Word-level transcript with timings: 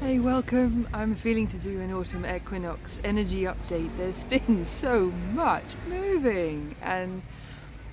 Hey, 0.00 0.18
welcome. 0.18 0.88
I'm 0.94 1.14
feeling 1.14 1.46
to 1.48 1.58
do 1.58 1.78
an 1.78 1.92
autumn 1.92 2.24
equinox 2.24 3.02
energy 3.04 3.42
update. 3.42 3.94
There's 3.98 4.24
been 4.36 4.64
so 4.64 5.12
much 5.34 5.62
moving, 5.90 6.74
and 6.80 7.20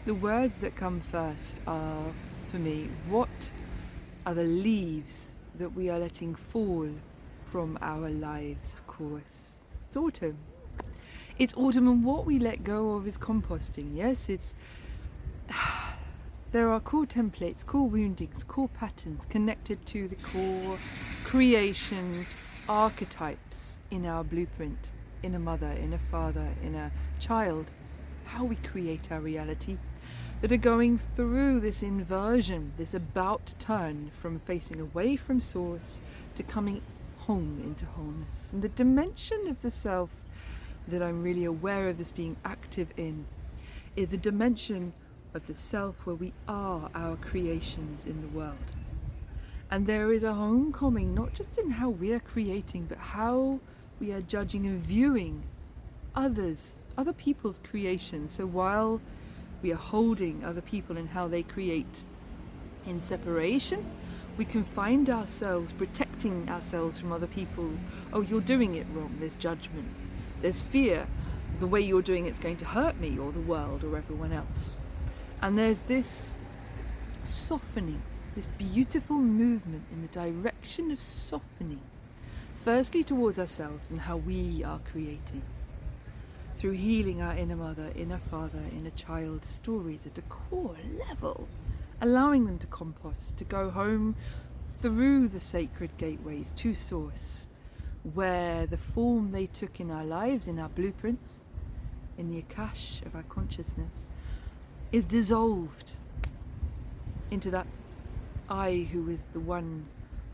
the 0.06 0.14
words 0.14 0.58
that 0.60 0.74
come 0.74 1.02
first 1.02 1.60
are, 1.68 2.06
for 2.50 2.60
me, 2.60 2.88
what 3.10 3.52
are 4.26 4.34
the 4.34 4.46
leaves 4.46 5.36
that 5.56 5.74
we 5.74 5.90
are 5.90 6.00
letting 6.00 6.34
fall 6.34 6.88
from 7.44 7.78
our 7.82 8.10
lives, 8.10 8.76
of 8.76 8.88
course? 8.88 9.58
It's 9.88 9.98
autumn. 9.98 10.38
It's 11.38 11.54
autumn, 11.56 11.90
and 11.90 12.06
what 12.06 12.26
we 12.26 12.40
let 12.40 12.64
go 12.64 12.92
of 12.92 13.06
is 13.06 13.18
composting. 13.18 13.94
Yes, 13.94 14.30
it's. 14.30 14.56
There 16.54 16.70
are 16.70 16.80
core 16.80 17.06
templates, 17.06 17.66
core 17.66 17.90
woundings, 17.90 18.46
core 18.46 18.70
patterns 18.70 19.26
connected 19.26 19.86
to 19.88 20.08
the 20.08 20.16
core 20.16 20.78
creation 21.26 22.26
archetypes 22.70 23.80
in 23.92 24.06
our 24.06 24.24
blueprint, 24.24 24.90
in 25.24 25.36
a 25.36 25.40
mother, 25.40 25.72
in 25.72 25.92
a 25.92 26.00
father, 26.10 26.48
in 26.64 26.76
a 26.76 26.90
child, 27.20 27.72
how 28.24 28.46
we 28.46 28.56
create 28.56 29.12
our 29.12 29.20
reality, 29.20 29.78
that 30.40 30.54
are 30.54 30.58
going 30.58 30.98
through 31.18 31.60
this 31.60 31.84
inversion, 31.84 32.72
this 32.78 32.94
about 32.94 33.54
turn 33.60 34.10
from 34.14 34.40
facing 34.40 34.80
away 34.80 35.18
from 35.18 35.42
source 35.42 36.00
to 36.36 36.44
coming 36.44 36.82
home 37.18 37.62
into 37.62 37.86
wholeness. 37.88 38.54
And 38.54 38.62
the 38.62 38.70
dimension 38.70 39.48
of 39.50 39.62
the 39.62 39.72
self 39.72 40.12
that 40.88 41.04
I'm 41.04 41.22
really 41.22 41.44
aware 41.44 41.90
of 41.90 41.98
this 41.98 42.14
being 42.14 42.38
active 42.46 42.88
in 42.96 43.26
is 43.98 44.14
a 44.14 44.18
dimension 44.18 44.94
of 45.34 45.48
the 45.48 45.56
self 45.56 45.96
where 46.06 46.16
we 46.16 46.34
are 46.48 46.90
our 46.96 47.16
creations 47.18 48.06
in 48.06 48.22
the 48.22 48.28
world. 48.30 48.56
And 49.70 49.86
there 49.86 50.12
is 50.14 50.24
a 50.24 50.34
homecoming, 50.34 51.14
not 51.14 51.34
just 51.34 51.58
in 51.58 51.72
how 51.72 51.90
we 51.90 52.14
are 52.14 52.20
creating, 52.20 52.86
but 52.86 52.98
how 52.98 53.60
we 54.00 54.12
are 54.14 54.22
judging 54.22 54.66
and 54.66 54.80
viewing 54.80 55.44
others, 56.16 56.80
other 56.98 57.14
people's 57.14 57.60
creations. 57.70 58.34
So 58.34 58.46
while 58.46 59.02
we 59.62 59.72
are 59.72 59.76
holding 59.76 60.44
other 60.44 60.62
people 60.62 60.98
and 60.98 61.10
how 61.10 61.28
they 61.28 61.44
create 61.44 62.04
in 62.86 63.02
separation, 63.02 63.86
we 64.38 64.46
can 64.46 64.64
find 64.64 65.10
ourselves 65.10 65.72
protecting 65.72 66.50
ourselves 66.50 67.00
from 67.00 67.12
other 67.12 67.28
people. 67.28 67.72
Oh, 68.14 68.22
you're 68.22 68.40
doing 68.40 68.76
it 68.76 68.86
wrong. 68.94 69.16
There's 69.20 69.36
judgment. 69.36 69.88
There's 70.42 70.62
fear. 70.62 71.08
The 71.60 71.68
way 71.68 71.82
you're 71.82 72.04
doing 72.04 72.28
it's 72.28 72.40
going 72.40 72.58
to 72.58 72.66
hurt 72.66 73.00
me 73.00 73.18
or 73.18 73.32
the 73.32 73.42
world 73.42 73.84
or 73.84 73.98
everyone 73.98 74.32
else. 74.32 74.80
And 75.42 75.58
there's 75.58 75.82
this 75.82 76.34
softening, 77.24 78.02
this 78.36 78.48
beautiful 78.48 79.18
movement 79.18 79.86
in 79.92 80.02
the 80.02 80.08
direction 80.08 80.90
of 80.92 81.00
softening, 81.00 81.82
firstly 82.64 83.04
towards 83.04 83.38
ourselves 83.38 83.92
and 83.92 84.00
how 84.00 84.18
we 84.18 84.64
are 84.64 84.80
creating. 84.92 85.44
Through 86.56 86.72
healing 86.72 87.22
our 87.22 87.36
inner 87.36 87.56
mother, 87.56 87.92
inner 87.96 88.18
father, 88.18 88.64
inner 88.76 88.90
child 88.90 89.46
stories 89.46 90.08
at 90.08 90.18
a 90.18 90.24
core 90.24 90.76
level, 91.08 91.48
allowing 92.02 92.46
them 92.46 92.58
to 92.58 92.68
compost, 92.68 93.38
to 93.38 93.44
go 93.44 93.70
home 93.70 94.16
through 94.80 95.28
the 95.28 95.40
sacred 95.40 95.92
gateways 95.98 96.54
to 96.54 96.74
Source, 96.74 97.48
where 98.14 98.66
the 98.66 98.78
form 98.78 99.32
they 99.32 99.46
took 99.46 99.80
in 99.80 99.92
our 99.92 100.06
lives, 100.06 100.48
in 100.48 100.58
our 100.58 100.70
blueprints, 100.70 101.46
in 102.18 102.32
the 102.32 102.42
Akash 102.42 103.06
of 103.06 103.16
our 103.16 103.24
consciousness, 103.24 104.10
is 104.92 105.06
dissolved 105.06 105.94
into 107.32 107.52
that 107.52 107.68
I 108.50 108.88
who 108.92 109.10
is 109.10 109.24
the 109.34 109.40
one 109.40 109.86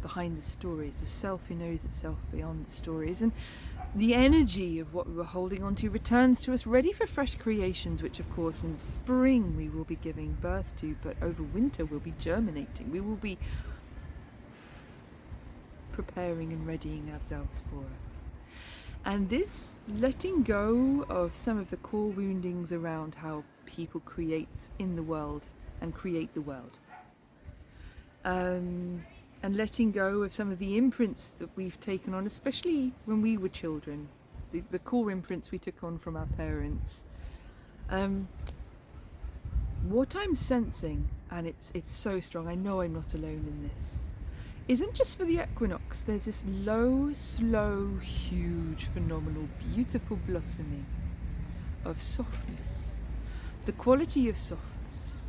behind 0.02 0.38
the 0.38 0.42
stories, 0.42 1.00
the 1.00 1.08
self 1.08 1.42
who 1.48 1.56
knows 1.56 1.84
itself 1.84 2.18
beyond 2.32 2.68
the 2.68 2.72
stories. 2.72 3.22
And 3.22 3.32
the 3.96 4.14
energy 4.14 4.80
of 4.80 4.94
what 4.94 5.08
we 5.08 5.14
were 5.14 5.24
holding 5.24 5.64
on 5.64 5.76
to 5.76 5.90
returns 5.90 6.42
to 6.42 6.54
us 6.54 6.68
ready 6.68 6.92
for 6.92 7.08
fresh 7.08 7.36
creations, 7.36 8.04
which, 8.04 8.20
of 8.20 8.30
course, 8.32 8.64
in 8.64 8.78
spring 8.78 9.56
we 9.58 9.70
will 9.70 9.86
be 9.86 9.96
giving 9.96 10.38
birth 10.42 10.76
to, 10.78 10.96
but 11.02 11.16
over 11.22 11.42
winter 11.42 11.86
we'll 11.86 12.00
be 12.00 12.14
germinating. 12.20 12.92
We 12.92 13.00
will 13.00 13.16
be 13.16 13.38
preparing 15.94 16.52
and 16.52 16.68
readying 16.68 17.10
ourselves 17.12 17.64
for. 17.70 17.80
it. 17.82 18.14
And 19.06 19.30
this 19.30 19.84
letting 19.88 20.44
go 20.44 21.06
of 21.10 21.36
some 21.36 21.58
of 21.58 21.70
the 21.70 21.78
core 21.78 22.10
woundings 22.10 22.72
around 22.72 23.16
how 23.16 23.44
people 23.76 24.02
create 24.02 24.70
in 24.80 24.96
the 24.96 25.04
world 25.04 25.48
and 25.82 25.94
create 25.94 26.34
the 26.34 26.42
world. 26.42 26.78
Um, 28.26 29.04
and 29.42 29.58
letting 29.58 29.92
go 29.92 30.24
of 30.24 30.34
some 30.34 30.52
of 30.52 30.60
the 30.60 30.78
imprints 30.78 31.30
that 31.40 31.50
we've 31.58 31.80
taken 31.80 32.14
on, 32.14 32.26
especially 32.26 32.94
when 33.06 33.22
we 33.22 33.38
were 33.38 33.50
children, 33.50 34.08
the, 34.52 34.64
the 34.72 34.80
core 34.80 35.12
imprints 35.12 35.52
we 35.52 35.58
took 35.58 35.84
on 35.84 35.98
from 35.98 36.16
our 36.16 36.28
parents. 36.38 37.04
Um, 37.90 38.28
what 39.84 40.16
I'm 40.16 40.34
sensing, 40.34 41.10
and 41.30 41.46
it's 41.46 41.72
it's 41.74 41.92
so 41.92 42.22
strong, 42.22 42.48
I 42.48 42.56
know 42.56 42.80
I'm 42.80 42.94
not 42.94 43.14
alone 43.14 43.44
in 43.46 43.70
this, 43.70 44.08
isn't 44.70 44.94
just 44.94 45.18
for 45.18 45.26
the 45.26 45.42
equinox. 45.42 46.02
There's 46.02 46.24
this 46.24 46.46
low, 46.48 47.12
slow, 47.12 47.98
huge, 47.98 48.86
phenomenal, 48.86 49.50
beautiful 49.74 50.18
blossoming 50.26 50.86
of 51.84 52.02
softness, 52.02 53.03
the 53.64 53.72
quality 53.72 54.30
of 54.30 54.38
softness. 54.38 55.28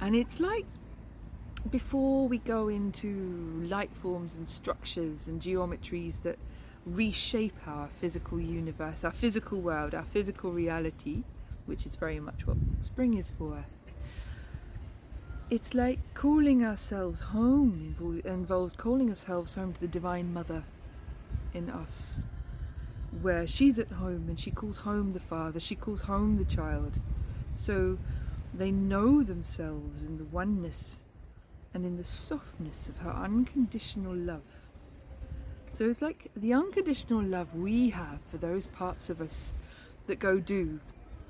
And 0.00 0.14
it's 0.14 0.40
like 0.40 0.66
before 1.70 2.28
we 2.28 2.38
go 2.38 2.68
into 2.68 3.64
light 3.68 3.94
forms 3.94 4.36
and 4.36 4.48
structures 4.48 5.28
and 5.28 5.40
geometries 5.40 6.22
that 6.22 6.38
reshape 6.86 7.56
our 7.66 7.88
physical 7.88 8.40
universe, 8.40 9.04
our 9.04 9.12
physical 9.12 9.60
world, 9.60 9.94
our 9.94 10.04
physical 10.04 10.52
reality, 10.52 11.24
which 11.66 11.84
is 11.84 11.96
very 11.96 12.20
much 12.20 12.46
what 12.46 12.56
spring 12.78 13.14
is 13.14 13.30
for 13.30 13.64
it's 15.50 15.72
like 15.72 15.98
calling 16.12 16.62
ourselves 16.62 17.20
home 17.20 18.22
involves 18.26 18.76
calling 18.76 19.08
ourselves 19.08 19.54
home 19.54 19.72
to 19.72 19.80
the 19.80 19.88
Divine 19.88 20.32
Mother 20.32 20.62
in 21.54 21.70
us, 21.70 22.26
where 23.22 23.46
she's 23.46 23.78
at 23.78 23.90
home 23.90 24.26
and 24.28 24.38
she 24.38 24.50
calls 24.50 24.76
home 24.76 25.14
the 25.14 25.20
Father, 25.20 25.58
she 25.58 25.74
calls 25.74 26.02
home 26.02 26.36
the 26.36 26.44
child. 26.44 27.00
So 27.58 27.98
they 28.54 28.70
know 28.70 29.24
themselves 29.24 30.04
in 30.04 30.16
the 30.16 30.24
oneness 30.26 31.00
and 31.74 31.84
in 31.84 31.96
the 31.96 32.04
softness 32.04 32.88
of 32.88 32.96
her 32.98 33.10
unconditional 33.10 34.14
love. 34.14 34.62
So 35.68 35.90
it's 35.90 36.00
like 36.00 36.30
the 36.36 36.54
unconditional 36.54 37.20
love 37.20 37.52
we 37.56 37.90
have 37.90 38.20
for 38.30 38.38
those 38.38 38.68
parts 38.68 39.10
of 39.10 39.20
us 39.20 39.56
that 40.06 40.20
go 40.20 40.38
do 40.38 40.78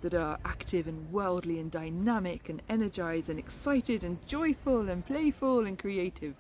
that 0.03 0.13
are 0.13 0.39
active 0.45 0.87
and 0.87 1.11
worldly 1.11 1.61
and 1.61 1.71
dynamic 1.71 2.51
and 2.51 2.61
energized 2.69 3.31
and 3.31 3.39
excited 3.39 4.05
and 4.05 4.19
joyful 4.29 4.91
and 4.91 5.07
playful 5.07 5.65
and 5.65 5.79
creative. 5.79 6.35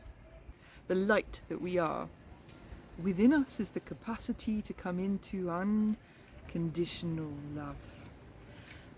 The 0.88 0.96
light 0.96 1.40
that 1.48 1.62
we 1.62 1.78
are. 1.78 2.10
Within 3.02 3.32
us 3.32 3.58
is 3.58 3.70
the 3.70 3.80
capacity 3.80 4.60
to 4.60 4.74
come 4.74 4.98
into 4.98 5.48
unconditional 5.48 7.32
love 7.54 7.97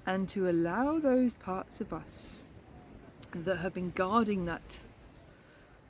and 0.06 0.28
to 0.28 0.48
allow 0.48 0.98
those 0.98 1.34
parts 1.34 1.80
of 1.80 1.92
us 1.92 2.46
that 3.34 3.58
have 3.58 3.74
been 3.74 3.90
guarding 3.90 4.44
that 4.46 4.80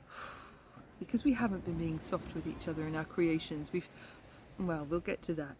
because 0.99 1.23
we 1.23 1.33
haven't 1.33 1.65
been 1.65 1.77
being 1.77 1.99
soft 1.99 2.33
with 2.35 2.45
each 2.47 2.67
other 2.67 2.87
in 2.87 2.95
our 2.95 3.05
creations 3.05 3.71
we've 3.73 3.89
well 4.59 4.85
we'll 4.89 4.99
get 4.99 5.21
to 5.21 5.33
that 5.33 5.55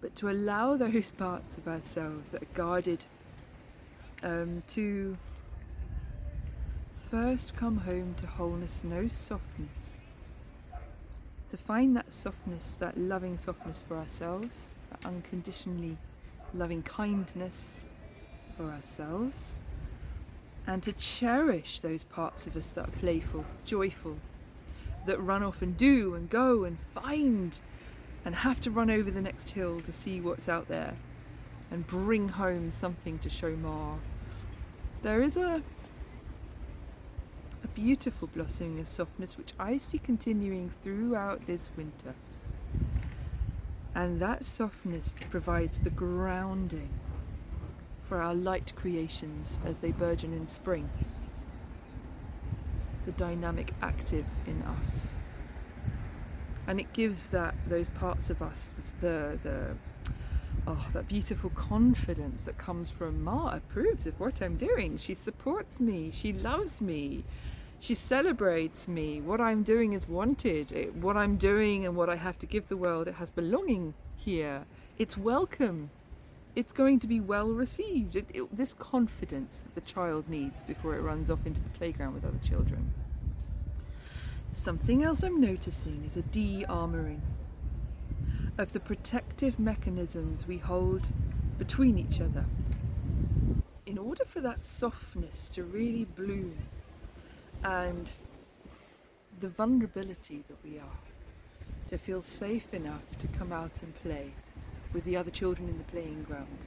but 0.00 0.14
to 0.16 0.28
allow 0.28 0.76
those 0.76 1.12
parts 1.24 1.58
of 1.58 1.66
ourselves 1.68 2.30
that 2.30 2.42
are 2.42 2.54
guarded 2.54 3.04
um, 4.22 4.62
to 4.68 5.16
first 7.10 7.56
come 7.56 7.78
home 7.78 8.14
to 8.18 8.26
wholeness, 8.26 8.84
no 8.84 9.06
softness. 9.08 10.06
To 11.48 11.56
find 11.56 11.96
that 11.96 12.12
softness, 12.12 12.76
that 12.76 12.98
loving 12.98 13.38
softness 13.38 13.82
for 13.86 13.96
ourselves, 13.96 14.74
that 14.90 15.06
unconditionally 15.06 15.96
loving 16.54 16.82
kindness 16.82 17.86
for 18.56 18.64
ourselves, 18.64 19.58
and 20.66 20.82
to 20.82 20.92
cherish 20.92 21.80
those 21.80 22.04
parts 22.04 22.46
of 22.46 22.56
us 22.56 22.72
that 22.72 22.88
are 22.88 22.92
playful, 22.92 23.44
joyful, 23.64 24.16
that 25.06 25.20
run 25.20 25.42
off 25.42 25.62
and 25.62 25.76
do 25.76 26.14
and 26.14 26.28
go 26.28 26.64
and 26.64 26.78
find 26.78 27.58
and 28.24 28.34
have 28.34 28.60
to 28.60 28.70
run 28.70 28.90
over 28.90 29.10
the 29.10 29.22
next 29.22 29.50
hill 29.50 29.80
to 29.80 29.92
see 29.92 30.20
what's 30.20 30.48
out 30.48 30.68
there 30.68 30.94
and 31.70 31.86
bring 31.86 32.28
home 32.28 32.70
something 32.70 33.18
to 33.20 33.30
show 33.30 33.56
Ma. 33.56 33.94
There 35.02 35.22
is 35.22 35.36
a 35.36 35.62
a 37.64 37.68
beautiful 37.68 38.28
blossoming 38.28 38.78
of 38.80 38.88
softness 38.88 39.36
which 39.36 39.52
I 39.58 39.78
see 39.78 39.98
continuing 39.98 40.70
throughout 40.70 41.46
this 41.46 41.70
winter. 41.76 42.14
And 43.98 44.20
that 44.20 44.44
softness 44.44 45.12
provides 45.28 45.80
the 45.80 45.90
grounding 45.90 46.90
for 48.02 48.22
our 48.22 48.34
light 48.34 48.72
creations 48.76 49.58
as 49.66 49.78
they 49.78 49.90
burgeon 49.90 50.32
in 50.32 50.46
spring. 50.46 50.88
The 53.06 53.12
dynamic 53.12 53.72
active 53.82 54.26
in 54.46 54.62
us 54.62 55.20
and 56.68 56.78
it 56.78 56.92
gives 56.92 57.28
that 57.28 57.54
those 57.66 57.88
parts 57.88 58.30
of 58.30 58.40
us 58.42 58.72
the 59.00 59.38
the 59.42 59.74
oh 60.66 60.86
that 60.92 61.08
beautiful 61.08 61.50
confidence 61.50 62.44
that 62.44 62.58
comes 62.58 62.90
from 62.90 63.24
Ma 63.24 63.54
approves 63.54 64.06
of 64.06 64.20
what 64.20 64.40
I'm 64.42 64.56
doing. 64.56 64.98
She 64.98 65.14
supports 65.14 65.80
me. 65.80 66.10
She 66.12 66.32
loves 66.32 66.80
me. 66.80 67.24
She 67.80 67.94
celebrates 67.94 68.88
me. 68.88 69.20
What 69.20 69.40
I'm 69.40 69.62
doing 69.62 69.92
is 69.92 70.08
wanted. 70.08 70.72
It, 70.72 70.94
what 70.96 71.16
I'm 71.16 71.36
doing 71.36 71.86
and 71.86 71.94
what 71.94 72.10
I 72.10 72.16
have 72.16 72.38
to 72.40 72.46
give 72.46 72.68
the 72.68 72.76
world, 72.76 73.08
it 73.08 73.14
has 73.14 73.30
belonging 73.30 73.94
here. 74.16 74.64
It's 74.98 75.16
welcome. 75.16 75.90
It's 76.56 76.72
going 76.72 76.98
to 77.00 77.06
be 77.06 77.20
well 77.20 77.48
received. 77.48 78.16
It, 78.16 78.26
it, 78.34 78.56
this 78.56 78.74
confidence 78.74 79.58
that 79.58 79.74
the 79.74 79.80
child 79.80 80.28
needs 80.28 80.64
before 80.64 80.96
it 80.96 81.02
runs 81.02 81.30
off 81.30 81.46
into 81.46 81.62
the 81.62 81.70
playground 81.70 82.14
with 82.14 82.24
other 82.24 82.38
children. 82.38 82.92
Something 84.50 85.04
else 85.04 85.22
I'm 85.22 85.40
noticing 85.40 86.02
is 86.04 86.16
a 86.16 86.22
de 86.22 86.64
armoring 86.68 87.20
of 88.56 88.72
the 88.72 88.80
protective 88.80 89.58
mechanisms 89.60 90.48
we 90.48 90.58
hold 90.58 91.12
between 91.58 91.96
each 91.96 92.20
other. 92.20 92.44
In 93.86 93.98
order 93.98 94.24
for 94.24 94.40
that 94.40 94.64
softness 94.64 95.48
to 95.50 95.62
really 95.62 96.04
bloom 96.04 96.56
and 97.64 98.10
the 99.40 99.48
vulnerability 99.48 100.42
that 100.48 100.56
we 100.64 100.78
are, 100.78 100.98
to 101.88 101.98
feel 101.98 102.22
safe 102.22 102.72
enough 102.74 103.02
to 103.18 103.26
come 103.28 103.52
out 103.52 103.82
and 103.82 103.94
play 104.02 104.32
with 104.92 105.04
the 105.04 105.16
other 105.16 105.30
children 105.30 105.68
in 105.68 105.78
the 105.78 105.84
playing 105.84 106.22
ground. 106.24 106.66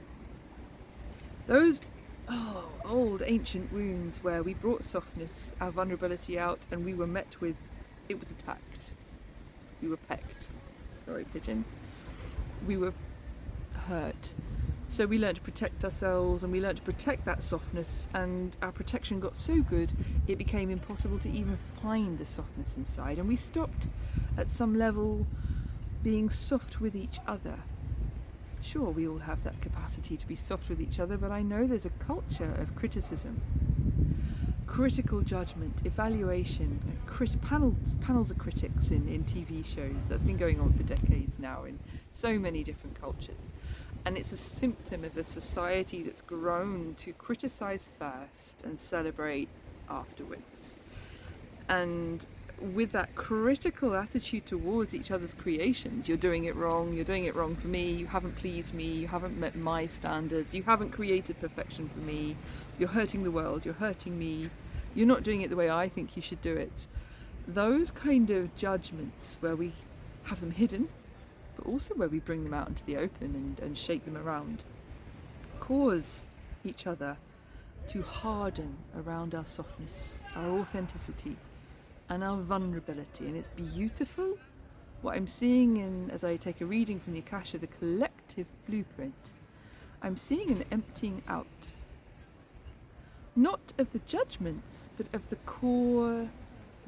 Those 1.46 1.80
oh, 2.28 2.64
old 2.84 3.22
ancient 3.24 3.72
wounds 3.72 4.22
where 4.22 4.42
we 4.42 4.54
brought 4.54 4.84
softness, 4.84 5.54
our 5.60 5.70
vulnerability 5.70 6.38
out, 6.38 6.66
and 6.70 6.84
we 6.84 6.94
were 6.94 7.06
met 7.06 7.40
with 7.40 7.56
it 8.08 8.18
was 8.18 8.30
attacked. 8.30 8.92
We 9.80 9.88
were 9.88 9.96
pecked. 9.96 10.48
Sorry, 11.04 11.24
pigeon. 11.24 11.64
We 12.66 12.76
were 12.76 12.92
hurt. 13.88 14.34
So 14.92 15.06
we 15.06 15.16
learned 15.16 15.36
to 15.36 15.40
protect 15.40 15.84
ourselves 15.84 16.42
and 16.42 16.52
we 16.52 16.60
learned 16.60 16.76
to 16.76 16.82
protect 16.82 17.24
that 17.24 17.42
softness, 17.42 18.10
and 18.12 18.54
our 18.60 18.72
protection 18.72 19.20
got 19.20 19.38
so 19.38 19.62
good 19.62 19.90
it 20.28 20.36
became 20.36 20.68
impossible 20.68 21.18
to 21.20 21.30
even 21.30 21.56
find 21.56 22.18
the 22.18 22.26
softness 22.26 22.76
inside. 22.76 23.18
And 23.18 23.26
we 23.26 23.34
stopped 23.34 23.88
at 24.36 24.50
some 24.50 24.76
level 24.76 25.26
being 26.02 26.28
soft 26.28 26.82
with 26.82 26.94
each 26.94 27.20
other. 27.26 27.60
Sure, 28.60 28.90
we 28.90 29.08
all 29.08 29.20
have 29.20 29.42
that 29.44 29.58
capacity 29.62 30.18
to 30.18 30.28
be 30.28 30.36
soft 30.36 30.68
with 30.68 30.78
each 30.78 31.00
other, 31.00 31.16
but 31.16 31.30
I 31.30 31.40
know 31.40 31.66
there's 31.66 31.86
a 31.86 31.90
culture 31.98 32.54
of 32.58 32.76
criticism 32.76 33.40
critical 34.66 35.20
judgment, 35.20 35.82
evaluation, 35.84 36.80
crit- 37.06 37.40
panels, 37.42 37.94
panels 38.00 38.30
of 38.30 38.38
critics 38.38 38.90
in, 38.90 39.06
in 39.06 39.22
TV 39.24 39.64
shows. 39.64 40.08
That's 40.08 40.24
been 40.24 40.38
going 40.38 40.60
on 40.60 40.72
for 40.72 40.82
decades 40.82 41.38
now 41.38 41.64
in 41.64 41.78
so 42.10 42.38
many 42.38 42.64
different 42.64 42.98
cultures. 42.98 43.51
And 44.04 44.16
it's 44.16 44.32
a 44.32 44.36
symptom 44.36 45.04
of 45.04 45.16
a 45.16 45.24
society 45.24 46.02
that's 46.02 46.22
grown 46.22 46.94
to 46.98 47.12
criticize 47.12 47.88
first 47.98 48.62
and 48.64 48.78
celebrate 48.78 49.48
afterwards. 49.88 50.78
And 51.68 52.26
with 52.74 52.92
that 52.92 53.14
critical 53.14 53.94
attitude 53.94 54.46
towards 54.46 54.94
each 54.94 55.10
other's 55.10 55.34
creations, 55.34 56.08
you're 56.08 56.16
doing 56.18 56.44
it 56.44 56.54
wrong, 56.54 56.92
you're 56.92 57.04
doing 57.04 57.24
it 57.24 57.34
wrong 57.34 57.56
for 57.56 57.68
me, 57.68 57.90
you 57.90 58.06
haven't 58.06 58.36
pleased 58.36 58.74
me, 58.74 58.84
you 58.84 59.08
haven't 59.08 59.38
met 59.38 59.56
my 59.56 59.86
standards, 59.86 60.54
you 60.54 60.62
haven't 60.62 60.90
created 60.90 61.40
perfection 61.40 61.88
for 61.88 61.98
me, 62.00 62.36
you're 62.78 62.88
hurting 62.88 63.24
the 63.24 63.30
world, 63.30 63.64
you're 63.64 63.74
hurting 63.74 64.18
me, 64.18 64.48
you're 64.94 65.06
not 65.06 65.22
doing 65.22 65.42
it 65.42 65.50
the 65.50 65.56
way 65.56 65.70
I 65.70 65.88
think 65.88 66.14
you 66.16 66.22
should 66.22 66.40
do 66.40 66.54
it. 66.54 66.86
Those 67.48 67.90
kind 67.90 68.30
of 68.30 68.54
judgments 68.54 69.38
where 69.40 69.56
we 69.56 69.72
have 70.24 70.40
them 70.40 70.52
hidden, 70.52 70.88
but 71.62 71.70
also 71.70 71.94
where 71.94 72.08
we 72.08 72.18
bring 72.18 72.44
them 72.44 72.54
out 72.54 72.68
into 72.68 72.84
the 72.84 72.96
open 72.96 73.34
and, 73.34 73.60
and 73.60 73.76
shake 73.76 74.04
them 74.04 74.16
around, 74.16 74.64
cause 75.60 76.24
each 76.64 76.86
other 76.86 77.16
to 77.88 78.02
harden 78.02 78.76
around 78.96 79.34
our 79.34 79.44
softness, 79.44 80.20
our 80.34 80.58
authenticity, 80.58 81.36
and 82.08 82.24
our 82.24 82.36
vulnerability. 82.38 83.26
And 83.26 83.36
it's 83.36 83.48
beautiful. 83.56 84.38
What 85.02 85.16
I'm 85.16 85.26
seeing 85.26 85.78
in 85.78 86.10
as 86.10 86.24
I 86.24 86.36
take 86.36 86.60
a 86.60 86.66
reading 86.66 87.00
from 87.00 87.12
the 87.12 87.20
Akasha, 87.20 87.58
the 87.58 87.66
collective 87.66 88.46
blueprint, 88.68 89.32
I'm 90.02 90.16
seeing 90.16 90.50
an 90.50 90.64
emptying 90.70 91.22
out 91.28 91.46
not 93.34 93.72
of 93.78 93.90
the 93.92 94.00
judgments, 94.00 94.90
but 94.96 95.06
of 95.12 95.28
the 95.30 95.36
core 95.36 96.28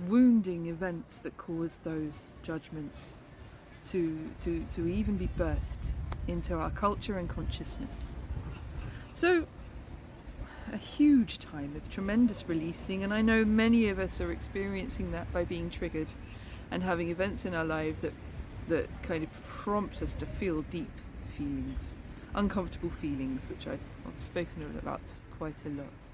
wounding 0.09 0.67
events 0.67 1.21
that 1.21 1.37
cause 1.37 1.79
those 1.79 2.33
judgments 2.43 3.23
to, 3.87 4.31
to, 4.41 4.65
to 4.73 4.87
even 4.87 5.17
be 5.17 5.29
birthed 5.39 5.93
into 6.27 6.55
our 6.55 6.71
culture 6.71 7.19
and 7.19 7.29
consciousness. 7.29 8.29
So, 9.13 9.47
a 10.73 10.77
huge 10.77 11.39
time 11.39 11.75
of 11.77 11.89
tremendous 11.91 12.49
releasing, 12.49 13.05
and 13.05 13.13
I 13.13 13.23
know 13.23 13.45
many 13.45 13.89
of 13.89 13.99
us 13.99 14.21
are 14.21 14.33
experiencing 14.33 15.13
that 15.13 15.31
by 15.33 15.45
being 15.45 15.71
triggered 15.71 16.13
and 16.71 16.83
having 16.83 17.11
events 17.11 17.45
in 17.45 17.55
our 17.55 17.65
lives 17.65 18.01
that, 18.01 18.13
that 18.69 18.89
kind 19.03 19.23
of 19.23 19.31
prompt 19.47 20.03
us 20.03 20.15
to 20.17 20.27
feel 20.27 20.63
deep 20.63 20.91
feelings, 21.37 21.95
uncomfortable 22.35 22.91
feelings, 22.91 23.43
which 23.49 23.67
I've, 23.67 23.81
spoken 24.19 24.79
about 24.79 25.01
quite 25.39 25.65
a 25.67 25.71
lot 25.71 26.11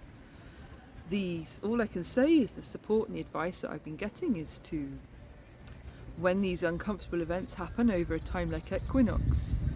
these, 1.11 1.61
all 1.63 1.83
I 1.83 1.87
can 1.87 2.05
say 2.05 2.39
is 2.39 2.53
the 2.53 2.63
support 2.63 3.09
and 3.09 3.17
the 3.17 3.21
advice 3.21 3.61
that 3.61 3.71
I've 3.71 3.85
been 3.85 3.97
getting 3.97 4.37
is 4.37 4.59
to, 4.65 4.89
when 6.21 6.43
these 6.43 6.63
uncomfortable 6.63 7.23
events 7.23 7.55
happen 7.55 7.91
over 7.91 8.15
a 8.15 8.21
time 8.21 8.51
like 8.51 8.73
equinox, 8.73 9.71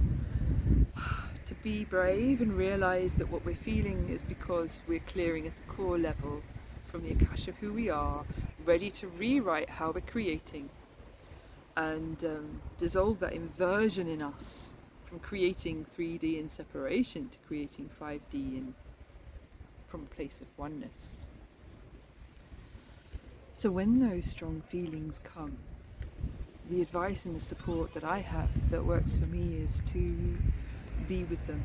to 1.47 1.55
be 1.63 1.85
brave 1.85 2.43
and 2.43 2.53
realize 2.53 3.17
that 3.17 3.31
what 3.31 3.45
we're 3.47 3.55
feeling 3.55 4.09
is 4.11 4.23
because 4.23 4.81
we're 4.87 5.01
clearing 5.01 5.47
at 5.47 5.59
a 5.59 5.63
core 5.65 5.99
level 5.99 6.43
from 6.87 7.03
the 7.03 7.13
Akasha 7.13 7.51
of 7.51 7.57
who 7.57 7.73
we 7.73 7.89
are, 7.89 8.25
ready 8.67 8.91
to 8.91 9.09
rewrite 9.09 9.71
how 9.71 9.91
we're 9.91 10.01
creating 10.03 10.69
and 11.77 12.25
um, 12.25 12.61
dissolve 12.79 13.19
that 13.21 13.33
inversion 13.33 14.07
in 14.07 14.21
us 14.21 14.77
from 15.07 15.19
creating 15.21 15.87
3D 15.97 16.39
in 16.39 16.49
separation 16.49 17.29
to 17.31 17.39
creating 17.49 17.89
5D 18.01 18.35
in 18.35 18.75
from 19.87 20.03
a 20.03 20.15
place 20.15 20.41
of 20.41 20.47
oneness. 20.57 21.27
So, 23.55 23.71
when 23.71 24.01
those 24.01 24.27
strong 24.27 24.63
feelings 24.69 25.21
come, 25.23 25.57
the 26.71 26.83
advice 26.83 27.27
and 27.27 27.37
the 27.37 27.41
support 27.41 27.93
that 27.95 28.05
I 28.05 28.21
have 28.21 28.49
that 28.71 28.85
works 28.85 29.15
for 29.15 29.27
me 29.27 29.59
is 29.63 29.83
to 29.87 30.39
be 31.07 31.25
with 31.25 31.45
them, 31.47 31.63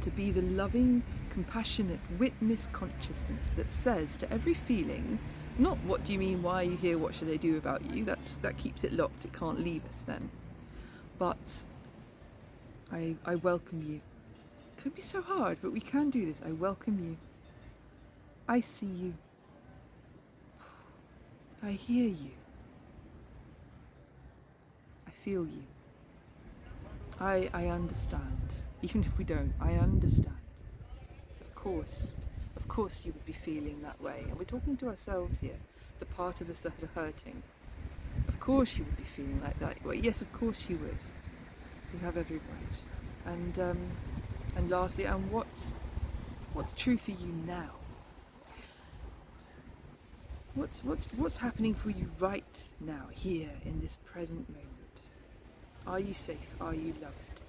to 0.00 0.10
be 0.10 0.30
the 0.30 0.42
loving, 0.42 1.02
compassionate 1.30 2.00
witness 2.18 2.68
consciousness 2.72 3.50
that 3.52 3.70
says 3.70 4.16
to 4.18 4.32
every 4.32 4.54
feeling, 4.54 5.18
not 5.58 5.76
what 5.84 6.04
do 6.04 6.12
you 6.12 6.18
mean, 6.18 6.42
why 6.42 6.62
are 6.62 6.64
you 6.64 6.76
here, 6.76 6.98
what 6.98 7.14
should 7.14 7.28
I 7.28 7.36
do 7.36 7.58
about 7.58 7.84
you? 7.92 8.04
That's 8.04 8.38
that 8.38 8.56
keeps 8.56 8.84
it 8.84 8.92
locked, 8.92 9.24
it 9.24 9.32
can't 9.32 9.60
leave 9.60 9.84
us 9.86 10.00
then. 10.02 10.30
But 11.18 11.64
I 12.92 13.16
I 13.26 13.34
welcome 13.36 13.80
you. 13.80 13.96
It 13.96 14.82
could 14.82 14.94
be 14.94 15.02
so 15.02 15.20
hard, 15.20 15.58
but 15.60 15.72
we 15.72 15.80
can 15.80 16.10
do 16.10 16.24
this. 16.24 16.42
I 16.46 16.52
welcome 16.52 16.98
you. 17.04 17.16
I 18.48 18.60
see 18.60 18.86
you. 18.86 19.14
I 21.62 21.72
hear 21.72 22.08
you. 22.08 22.37
I 25.28 25.30
feel 25.30 25.46
you. 25.46 25.62
I, 27.20 27.50
I 27.52 27.66
understand. 27.66 28.54
Even 28.80 29.04
if 29.04 29.18
we 29.18 29.24
don't, 29.24 29.52
I 29.60 29.72
understand. 29.74 30.38
Of 31.42 31.54
course, 31.54 32.16
of 32.56 32.66
course 32.66 33.04
you 33.04 33.12
would 33.12 33.26
be 33.26 33.34
feeling 33.34 33.82
that 33.82 34.00
way. 34.00 34.24
And 34.26 34.38
we're 34.38 34.44
talking 34.44 34.78
to 34.78 34.88
ourselves 34.88 35.38
here, 35.38 35.58
the 35.98 36.06
part 36.06 36.40
of 36.40 36.48
us 36.48 36.60
that 36.60 36.72
are 36.82 36.88
hurting. 36.94 37.42
Of 38.26 38.40
course 38.40 38.78
you 38.78 38.84
would 38.84 38.96
be 38.96 39.02
feeling 39.02 39.38
like 39.44 39.58
that. 39.58 39.76
Well, 39.84 39.92
yes, 39.92 40.22
of 40.22 40.32
course 40.32 40.70
you 40.70 40.78
would. 40.78 40.96
You 41.92 41.98
have 42.00 42.16
every 42.16 42.38
right. 42.38 42.82
And 43.26 43.58
um, 43.58 43.78
and 44.56 44.70
lastly, 44.70 45.04
and 45.04 45.30
what's 45.30 45.74
what's 46.54 46.72
true 46.72 46.96
for 46.96 47.10
you 47.10 47.28
now? 47.46 47.72
What's, 50.54 50.82
what's, 50.82 51.04
what's 51.16 51.36
happening 51.36 51.72
for 51.74 51.90
you 51.90 52.06
right 52.18 52.68
now, 52.80 53.06
here, 53.12 53.50
in 53.64 53.80
this 53.80 53.98
present 54.04 54.48
moment? 54.48 54.77
Are 55.88 55.98
you 55.98 56.12
safe? 56.12 56.36
Are 56.60 56.74
you 56.74 56.92
loved? 57.00 57.40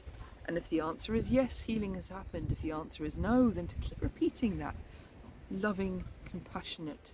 And 0.45 0.57
if 0.57 0.69
the 0.69 0.79
answer 0.79 1.13
is 1.13 1.29
yes, 1.29 1.61
healing 1.61 1.95
has 1.95 2.07
happened. 2.07 2.53
If 2.53 2.61
the 2.61 2.71
answer 2.71 3.03
is 3.03 3.17
no, 3.17 3.49
then 3.49 3.67
to 3.67 3.75
keep 3.75 4.01
repeating 4.01 4.59
that 4.59 4.75
loving, 5.51 6.05
compassionate, 6.25 7.13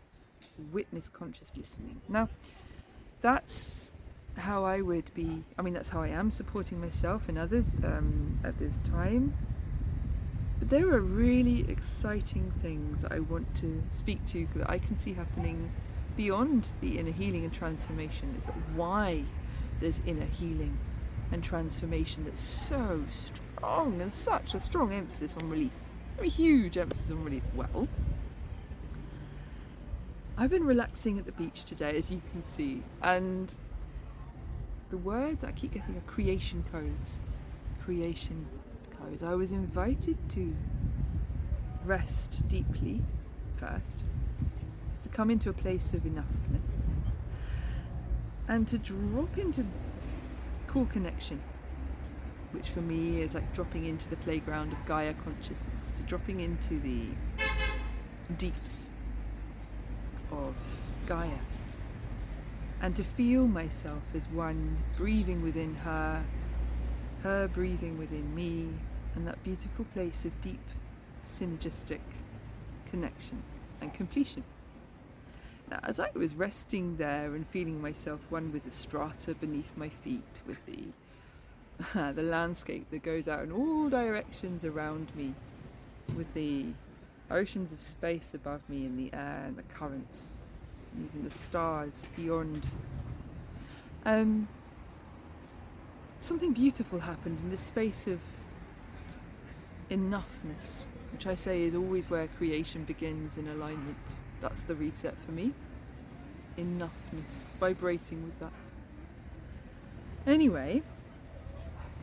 witness 0.72 1.10
conscious 1.10 1.52
listening. 1.58 2.00
Now, 2.08 2.30
that's 3.22 3.92
how 4.38 4.66
I 4.66 4.82
would 4.82 5.10
be, 5.16 5.44
I 5.58 5.64
mean, 5.64 5.74
that's 5.74 5.90
how 5.90 6.04
I 6.04 6.10
am 6.10 6.30
supporting 6.30 6.80
myself 6.80 7.28
and 7.28 7.40
others 7.40 7.76
um, 7.84 8.40
at 8.44 8.60
this 8.60 8.80
time. 8.80 9.36
But 10.60 10.70
there 10.70 10.88
are 10.90 11.02
really 11.02 11.66
exciting 11.70 12.54
things 12.62 13.04
I 13.04 13.20
want 13.20 13.54
to 13.56 13.82
speak 13.90 14.24
to 14.28 14.48
that 14.56 14.70
I 14.70 14.78
can 14.78 14.96
see 14.96 15.14
happening 15.14 15.72
beyond 16.16 16.68
the 16.82 17.00
inner 17.00 17.12
healing 17.12 17.46
and 17.46 17.54
transformation. 17.54 18.36
Is 18.38 18.46
that 18.46 18.56
why 18.76 19.24
there's 19.80 20.02
inner 20.06 20.26
healing 20.26 20.78
and 21.32 21.44
transformation 21.44 22.24
that's 22.26 22.40
so 22.40 23.04
strong 23.12 24.02
and 24.02 24.12
such 24.12 24.54
a 24.54 24.60
strong 24.60 24.94
emphasis 24.94 25.36
on 25.38 25.50
release. 25.50 25.94
A 26.20 26.26
huge 26.26 26.78
emphasis 26.78 27.12
on 27.12 27.24
release. 27.24 27.48
Well, 27.56 27.88
I've 30.38 30.50
been 30.50 30.66
relaxing 30.66 31.18
at 31.18 31.26
the 31.26 31.32
beach 31.32 31.64
today, 31.64 31.98
as 31.98 32.12
you 32.12 32.22
can 32.32 32.44
see, 32.44 32.84
and 33.02 33.54
the 34.90 34.98
words 34.98 35.44
I 35.44 35.52
keep 35.52 35.74
getting 35.74 35.96
are 35.98 36.02
creation 36.02 36.64
codes. 36.72 37.24
Creation 37.84 38.46
codes. 39.00 39.24
I 39.24 39.34
was 39.34 39.52
invited 39.52 40.18
to 40.30 40.56
rest 41.86 42.48
deeply 42.48 43.02
first, 43.58 44.04
to 45.02 45.10
come 45.10 45.30
into 45.30 45.50
a 45.50 45.54
place 45.54 45.94
of 45.94 46.02
enoughness, 46.02 46.94
and 48.48 48.68
to 48.68 48.78
drop 48.78 49.38
into 49.38 49.66
cool 50.76 50.86
connection, 50.88 51.42
which 52.52 52.70
for 52.72 52.82
me 52.82 53.22
is 53.22 53.34
like 53.34 53.54
dropping 53.54 53.86
into 53.86 54.10
the 54.10 54.18
playground 54.18 54.74
of 54.74 54.86
Gaia 54.86 55.14
consciousness, 55.14 55.92
to 55.92 56.04
dropping 56.04 56.42
into 56.42 56.78
the 56.82 57.06
deeps 58.38 58.90
of 60.34 60.54
Gaia, 61.08 61.40
and 62.82 62.94
to 62.94 63.06
feel 63.06 63.48
myself 63.48 64.04
as 64.14 64.28
one 64.28 64.76
breathing 64.98 65.42
within 65.42 65.76
her, 65.76 66.22
her 67.24 67.48
breathing 67.48 67.98
within 67.98 68.36
me, 68.36 68.68
and 69.16 69.26
that 69.26 69.42
beautiful 69.46 69.86
place 69.94 70.26
of 70.26 70.42
deep 70.42 70.60
synergistic 71.24 72.02
connection 72.92 73.42
and 73.80 73.94
completion. 73.94 74.44
Now, 75.70 75.80
as 75.84 76.00
I 76.00 76.10
was 76.14 76.36
resting 76.36 76.98
there 76.98 77.34
and 77.34 77.48
feeling 77.48 77.82
myself 77.82 78.20
one 78.30 78.52
with 78.52 78.64
the 78.64 78.72
strata 78.72 79.34
beneath 79.36 79.76
my 79.76 79.90
feet, 79.90 80.24
with 80.46 80.64
the 80.66 80.84
the 82.14 82.24
landscape 82.24 82.90
that 82.92 83.04
goes 83.04 83.28
out 83.28 83.44
in 83.44 83.52
all 83.52 83.90
directions 83.90 84.64
around 84.64 85.14
me, 85.16 85.34
with 86.16 86.34
the 86.34 86.68
oceans 87.32 87.74
of 87.74 87.82
space 87.82 88.34
above 88.34 88.62
me 88.70 88.86
in 88.86 88.96
the 88.96 89.12
air 89.14 89.44
and 89.48 89.58
the 89.58 89.64
currents, 89.64 90.38
and 90.94 91.10
even 91.10 91.24
the 91.24 91.34
stars 91.34 92.08
beyond. 92.16 92.70
Um, 94.06 94.48
something 96.20 96.54
beautiful 96.54 97.00
happened 97.00 97.40
in 97.40 97.50
this 97.50 97.62
space 97.62 98.08
of 98.08 98.20
enoughness, 99.90 100.86
which 101.12 101.28
I 101.28 101.36
say 101.36 101.64
is 101.64 101.76
always 101.76 102.10
where 102.10 102.28
creation 102.28 102.84
begins 102.84 103.38
in 103.38 103.48
alignment. 103.48 103.98
That's 104.46 104.64
the 104.64 104.76
reset 104.76 105.16
for 105.26 105.32
me. 105.32 105.54
Enoughness, 106.60 107.56
vibrating 107.60 108.24
with 108.24 108.40
that. 108.40 108.72
Anyway, 110.28 110.84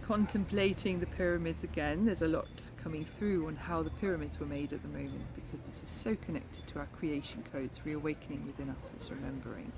contemplating 0.02 0.98
the 0.98 1.06
pyramids 1.06 1.62
again, 1.62 2.04
there's 2.04 2.22
a 2.22 2.26
lot 2.26 2.50
coming 2.82 3.04
through 3.04 3.46
on 3.46 3.54
how 3.54 3.84
the 3.84 3.90
pyramids 3.90 4.40
were 4.40 4.46
made 4.46 4.72
at 4.72 4.82
the 4.82 4.88
moment 4.88 5.22
because 5.36 5.62
this 5.62 5.84
is 5.84 5.88
so 5.88 6.16
connected 6.16 6.66
to 6.66 6.80
our 6.80 6.86
creation 6.86 7.44
codes, 7.52 7.78
reawakening 7.84 8.44
within 8.44 8.70
us, 8.70 8.90
this 8.90 9.08
remembering. 9.08 9.70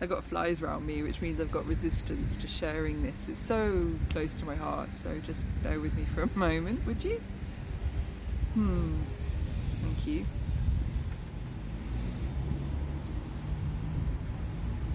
I 0.00 0.06
got 0.06 0.22
flies 0.22 0.62
around 0.62 0.86
me, 0.86 1.02
which 1.02 1.20
means 1.20 1.40
I've 1.40 1.50
got 1.50 1.66
resistance 1.66 2.36
to 2.36 2.46
sharing 2.46 3.02
this. 3.02 3.28
It's 3.28 3.40
so 3.40 3.90
close 4.10 4.38
to 4.38 4.44
my 4.44 4.54
heart, 4.54 4.90
so 4.94 5.18
just 5.26 5.44
bear 5.62 5.80
with 5.80 5.96
me 5.96 6.04
for 6.14 6.22
a 6.22 6.30
moment, 6.38 6.86
would 6.86 7.02
you? 7.02 7.20
Hmm. 8.54 8.94
Thank 9.82 10.06
you. 10.06 10.24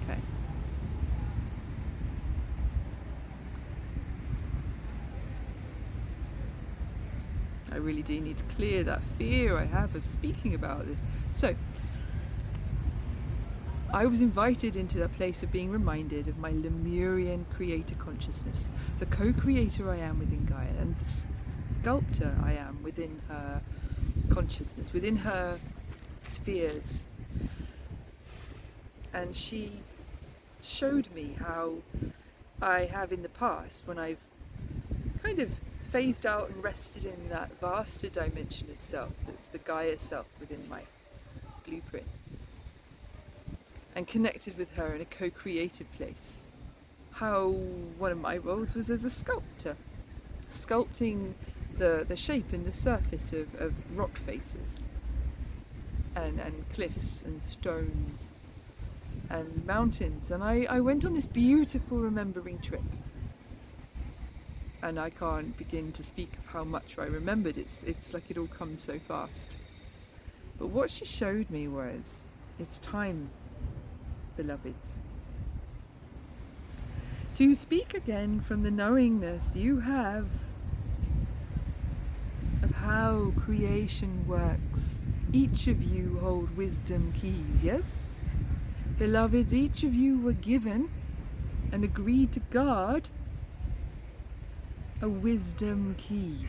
Okay. 0.03 0.19
I 7.74 7.75
really 7.75 8.03
do 8.03 8.22
need 8.22 8.38
to 8.38 8.43
clear 8.45 8.86
that 8.86 9.03
fear 9.17 9.57
I 9.57 9.65
have 9.65 9.95
of 9.95 10.05
speaking 10.05 10.55
about 10.55 10.88
this. 10.88 11.03
So, 11.31 11.55
I 13.93 14.07
was 14.07 14.21
invited 14.21 14.75
into 14.75 14.97
that 14.97 15.15
place 15.17 15.43
of 15.43 15.51
being 15.51 15.69
reminded 15.69 16.27
of 16.27 16.39
my 16.39 16.50
Lemurian 16.50 17.45
creator 17.55 17.93
consciousness, 17.93 18.71
the 18.97 19.05
co 19.05 19.31
creator 19.31 19.91
I 19.91 19.97
am 19.97 20.17
within 20.17 20.45
Gaia, 20.45 20.67
and 20.79 20.97
the 20.97 21.05
sculptor 21.05 22.35
I 22.43 22.53
am 22.53 22.81
within 22.81 23.21
her 23.27 23.62
consciousness, 24.31 24.91
within 24.93 25.15
her 25.17 25.59
spheres. 26.17 27.07
And 29.13 29.38
she 29.38 29.81
showed 30.63 31.07
me 31.13 31.35
how 31.39 31.75
I 32.63 32.85
have 32.85 33.12
in 33.12 33.21
the 33.21 33.29
past, 33.29 33.83
when 33.85 34.00
I've 34.00 34.17
kind 35.21 35.38
of 35.38 35.51
phased 35.91 36.25
out 36.25 36.50
and 36.50 36.63
rested 36.63 37.05
in 37.05 37.29
that 37.29 37.51
vaster 37.62 38.09
dimension 38.09 38.71
of 38.71 38.79
self 38.79 39.12
that's 39.27 39.45
the 39.45 39.59
Gaia 39.59 40.00
self 40.00 40.25
within 40.39 40.67
my 40.67 40.81
blueprint 41.63 42.07
and 43.95 44.07
connected 44.07 44.57
with 44.57 44.71
her 44.75 44.95
in 44.95 45.01
a 45.01 45.05
co 45.05 45.29
creative 45.29 45.91
place. 45.93 46.51
How 47.12 47.50
one 47.97 48.12
of 48.12 48.19
my 48.19 48.38
roles 48.38 48.73
was 48.73 48.89
as 48.89 49.05
a 49.05 49.09
sculptor, 49.09 49.75
sculpting 50.51 51.33
the, 51.77 52.05
the 52.07 52.15
shape 52.15 52.53
and 52.53 52.65
the 52.65 52.71
surface 52.71 53.33
of, 53.33 53.53
of 53.55 53.73
rock 53.95 54.17
faces 54.17 54.79
and, 56.15 56.39
and 56.39 56.65
cliffs 56.73 57.23
and 57.23 57.41
stone 57.41 58.17
and 59.29 59.65
mountains. 59.65 60.31
And 60.31 60.43
I, 60.43 60.65
I 60.69 60.79
went 60.79 61.05
on 61.05 61.13
this 61.13 61.27
beautiful 61.27 61.97
remembering 61.97 62.59
trip. 62.59 62.83
And 64.81 65.00
I 65.00 65.12
can't 65.12 65.55
begin 65.57 65.93
to 65.93 66.03
speak 66.03 66.33
of 66.38 66.45
how 66.47 66.63
much 66.63 66.97
I 67.00 67.05
remembered. 67.05 67.57
It's, 67.57 67.83
it's 67.83 68.13
like 68.13 68.29
it 68.29 68.38
all 68.38 68.47
comes 68.47 68.81
so 68.81 69.00
fast. 69.00 69.55
But 70.59 70.67
what 70.67 70.91
she 70.91 71.05
showed 71.05 71.50
me 71.50 71.67
was 71.67 72.33
it's 72.59 72.79
time 72.79 73.29
beloveds. 74.35 74.99
To 77.35 77.55
speak 77.55 77.93
again 77.93 78.41
from 78.41 78.63
the 78.63 78.71
knowingness 78.71 79.55
you 79.55 79.79
have 79.79 80.27
of 82.61 82.71
how 82.75 83.33
creation 83.37 84.25
works. 84.27 85.05
Each 85.31 85.67
of 85.67 85.81
you 85.81 86.19
hold 86.21 86.55
wisdom 86.55 87.11
keys, 87.19 87.63
yes? 87.63 88.07
Beloveds, 88.99 89.53
each 89.53 89.83
of 89.83 89.93
you 89.93 90.19
were 90.19 90.33
given 90.33 90.89
and 91.71 91.83
agreed 91.83 92.31
to 92.33 92.39
guard 92.39 93.09
a 95.01 95.09
wisdom 95.09 95.95
key 95.97 96.45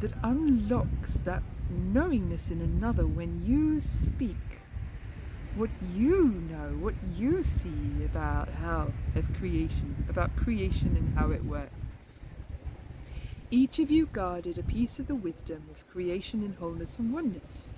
that 0.00 0.12
unlocks 0.22 1.14
that 1.24 1.42
knowingness 1.70 2.50
in 2.50 2.60
another 2.60 3.06
when 3.06 3.42
you 3.44 3.80
speak 3.80 4.36
what 5.56 5.70
you 5.94 6.26
know, 6.50 6.76
what 6.84 6.94
you 7.16 7.42
see 7.42 8.04
about 8.04 8.48
how 8.48 8.92
of 9.14 9.24
creation, 9.38 10.04
about 10.08 10.36
creation 10.36 10.94
and 10.96 11.18
how 11.18 11.30
it 11.30 11.44
works. 11.44 12.04
Each 13.50 13.78
of 13.78 13.90
you 13.90 14.06
guarded 14.06 14.58
a 14.58 14.62
piece 14.62 14.98
of 14.98 15.06
the 15.06 15.14
wisdom 15.14 15.62
of 15.70 15.88
creation 15.88 16.42
and 16.42 16.56
wholeness 16.56 16.98
and 16.98 17.10
oneness 17.12 17.72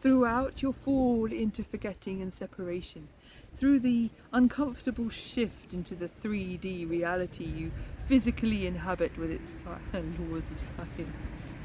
throughout 0.00 0.62
your 0.62 0.72
fall 0.72 1.32
into 1.32 1.64
forgetting 1.64 2.22
and 2.22 2.32
separation, 2.32 3.08
through 3.54 3.80
the 3.80 4.10
uncomfortable 4.32 5.08
shift 5.08 5.74
into 5.74 5.96
the 5.96 6.08
3D 6.08 6.88
reality 6.88 7.44
you 7.44 7.72
physically 8.06 8.66
inhabit 8.66 9.16
with 9.18 9.30
its 9.30 9.60
laws 10.30 10.50
of 10.52 10.60
science 10.60 11.56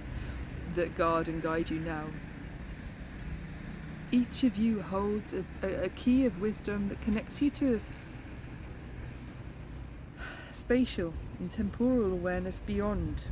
that 0.74 0.96
guard 0.96 1.28
and 1.28 1.42
guide 1.42 1.70
you 1.70 1.80
now 1.80 2.06
each 4.12 4.44
of 4.44 4.58
you 4.58 4.82
holds 4.82 5.34
a, 5.34 5.46
a, 5.62 5.90
key 5.90 6.26
of 6.26 6.42
wisdom 6.42 6.90
that 6.90 7.00
connects 7.02 7.42
you 7.42 7.52
to 7.52 7.80
spatial 10.52 11.14
and 11.40 11.52
temporal 11.52 12.12
awareness 12.12 12.60
beyond 12.60 13.26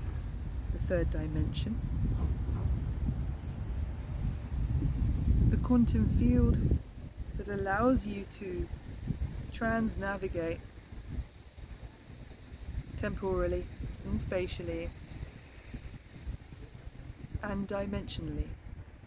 the 0.73 0.79
third 0.79 1.09
dimension. 1.09 1.79
The 5.49 5.57
quantum 5.57 6.07
field 6.07 6.57
that 7.37 7.47
allows 7.47 8.05
you 8.05 8.25
to 8.39 8.67
trans 9.51 9.97
navigate 9.97 10.59
temporally 12.97 13.65
and 14.05 14.19
spatially 14.19 14.89
and 17.41 17.67
dimensionally 17.67 18.47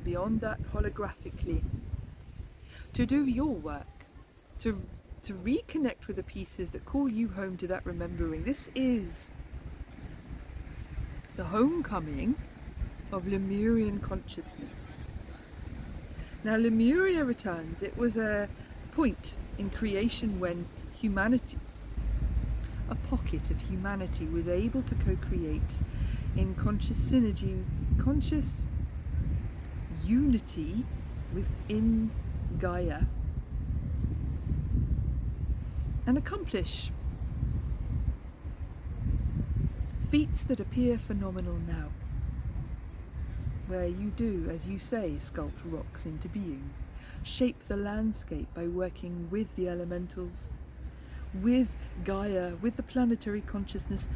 beyond 0.05 0.41
that 0.41 0.59
holographically, 0.73 1.63
to 2.93 3.07
do 3.07 3.27
your 3.27 3.55
work, 3.55 4.07
to, 4.61 4.83
to 5.23 5.35
reconnect 5.35 6.07
with 6.07 6.17
the 6.17 6.23
pieces 6.23 6.71
that 6.71 6.85
call 6.85 7.09
you 7.09 7.29
home 7.29 7.57
to 7.59 7.67
that 7.67 7.85
remembering. 7.85 8.45
This 8.45 8.69
is 8.75 9.31
the 11.37 11.45
homecoming 11.45 12.37
of 13.13 13.27
Lemurian 13.27 13.99
consciousness. 14.01 15.01
Now, 16.43 16.57
Lemuria 16.57 17.25
returns. 17.25 17.83
It 17.83 17.97
was 17.99 18.17
a 18.17 18.49
point 18.93 19.35
in 19.59 19.71
creation 19.71 20.41
when 20.41 20.67
humanity, 21.01 21.59
a 22.89 22.95
pocket 22.95 23.51
of 23.51 23.61
humanity, 23.61 24.27
was 24.27 24.49
able 24.49 24.83
to 24.83 24.95
co 24.95 25.17
create 25.17 25.81
in 26.37 26.55
conscious 26.55 26.99
synergy, 27.13 27.65
conscious 27.99 28.67
unity 30.11 30.85
within 31.33 32.11
Gaia 32.59 33.03
and 36.05 36.19
accomplish 36.19 36.91
feats 40.11 40.43
that 40.45 40.59
appear 40.59 40.99
phenomenal 40.99 41.57
now, 41.69 41.91
where 43.69 43.87
you 43.87 44.11
do, 44.17 44.51
as 44.53 44.67
you 44.67 44.81
say, 44.81 45.15
sculpt 45.21 45.53
rocks 45.65 46.07
into 46.07 46.29
being, 46.29 46.69
shape 47.23 47.69
the 47.69 47.77
landscape 47.77 48.49
by 48.53 48.67
working 48.67 49.29
with 49.31 49.55
the 49.55 49.69
elementals, 49.69 50.51
with 51.35 51.77
Gaia, 52.03 52.57
with 52.61 52.75
the 52.75 52.83
planetary 52.83 53.43
consciousness, 53.43 54.09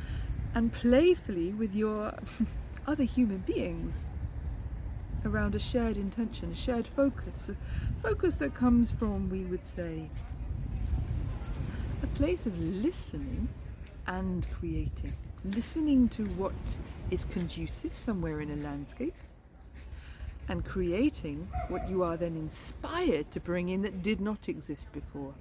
and 0.57 0.73
playfully 0.73 1.53
with 1.53 1.73
your 1.73 2.13
other 2.89 3.05
human 3.05 3.39
beings 3.39 4.11
around 5.25 5.54
a 5.54 5.59
shared 5.59 5.97
intention, 5.97 6.50
a 6.52 6.54
shared 6.54 6.87
focus, 6.87 7.49
a 7.49 7.57
focus 8.02 8.35
that 8.37 8.54
comes 8.54 8.90
from, 8.90 9.28
we 9.31 9.45
would 9.45 9.64
say, 9.64 10.09
a 12.02 12.07
place 12.09 12.47
of 12.47 12.59
listening 12.59 13.49
and 14.07 14.47
creating. 14.59 15.14
Listening 15.45 16.09
to 16.11 16.25
what 16.37 16.52
is 17.11 17.25
conducive 17.25 17.97
somewhere 17.97 18.40
in 18.40 18.50
a 18.50 18.57
landscape 18.57 19.14
and 20.49 20.64
creating 20.64 21.49
what 21.69 21.88
you 21.88 22.02
are 22.02 22.16
then 22.16 22.37
inspired 22.37 23.31
to 23.31 23.40
bring 23.40 23.71
in 23.71 23.83
that 23.83 24.02
did 24.02 24.21
not 24.21 24.49
exist 24.49 24.93
before. 24.93 25.35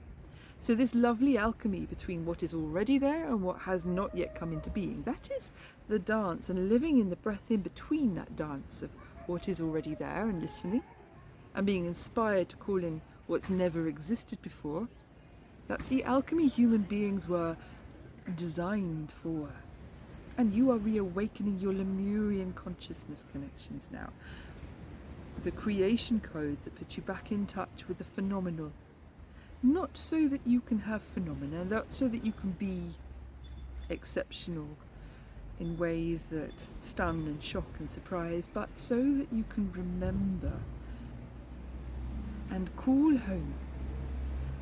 So, 0.60 0.74
this 0.74 0.96
lovely 0.96 1.38
alchemy 1.38 1.82
between 1.88 2.26
what 2.26 2.42
is 2.42 2.54
already 2.54 2.98
there 2.98 3.26
and 3.28 3.42
what 3.42 3.60
has 3.60 3.86
not 3.86 4.16
yet 4.16 4.34
come 4.34 4.54
into 4.54 4.70
being, 4.70 5.04
that 5.04 5.30
is 5.36 5.52
the 5.90 6.00
dance, 6.00 6.50
and 6.50 6.70
living 6.70 7.00
in 7.00 7.10
the 7.10 7.18
breath 7.18 7.52
in 7.52 7.60
between 7.60 8.16
that 8.16 8.38
dance 8.38 8.82
of 8.82 8.90
what 9.28 9.48
is 9.50 9.62
already 9.62 9.96
there 9.96 10.28
and 10.28 10.42
listening, 10.42 10.84
and 11.56 11.66
being 11.66 11.86
inspired 11.86 12.50
to 12.50 12.56
call 12.58 12.84
in 12.84 13.02
what's 13.28 13.50
never 13.50 13.88
existed 13.88 14.42
before. 14.42 14.88
That's 15.68 15.88
the 15.88 16.04
alchemy 16.04 16.48
human 16.48 16.82
beings 16.82 17.28
were 17.28 17.56
designed 18.36 19.12
for. 19.22 19.50
And 20.38 20.54
you 20.54 20.72
are 20.72 20.78
reawakening 20.78 21.60
your 21.60 21.74
Lemurian 21.74 22.54
consciousness 22.54 23.26
connections 23.32 23.90
now. 23.92 24.10
The 25.44 25.52
creation 25.52 26.20
codes 26.20 26.66
that 26.66 26.76
put 26.76 26.98
you 26.98 27.04
back 27.04 27.32
in 27.32 27.46
touch 27.46 27.88
with 27.88 27.98
the 27.98 28.04
phenomenal. 28.04 28.72
Not 29.62 29.98
so 29.98 30.28
that 30.28 30.42
you 30.46 30.60
can 30.62 30.80
have 30.80 31.02
phenomena, 31.02 31.64
not 31.66 31.94
so 31.94 32.08
that 32.08 32.26
you 32.26 32.34
can 32.34 32.52
be 32.52 32.92
exceptional 33.90 34.68
in 35.60 35.78
ways 35.78 36.26
that 36.26 36.54
stun 36.80 37.26
and 37.28 37.44
shock 37.44 37.68
and 37.80 37.90
surprise, 37.90 38.50
but 38.54 38.70
so 38.80 38.96
that 38.96 39.28
you 39.32 39.44
can 39.50 39.72
remember 39.72 40.54
and 42.50 42.76
call 42.76 43.16
home 43.18 43.54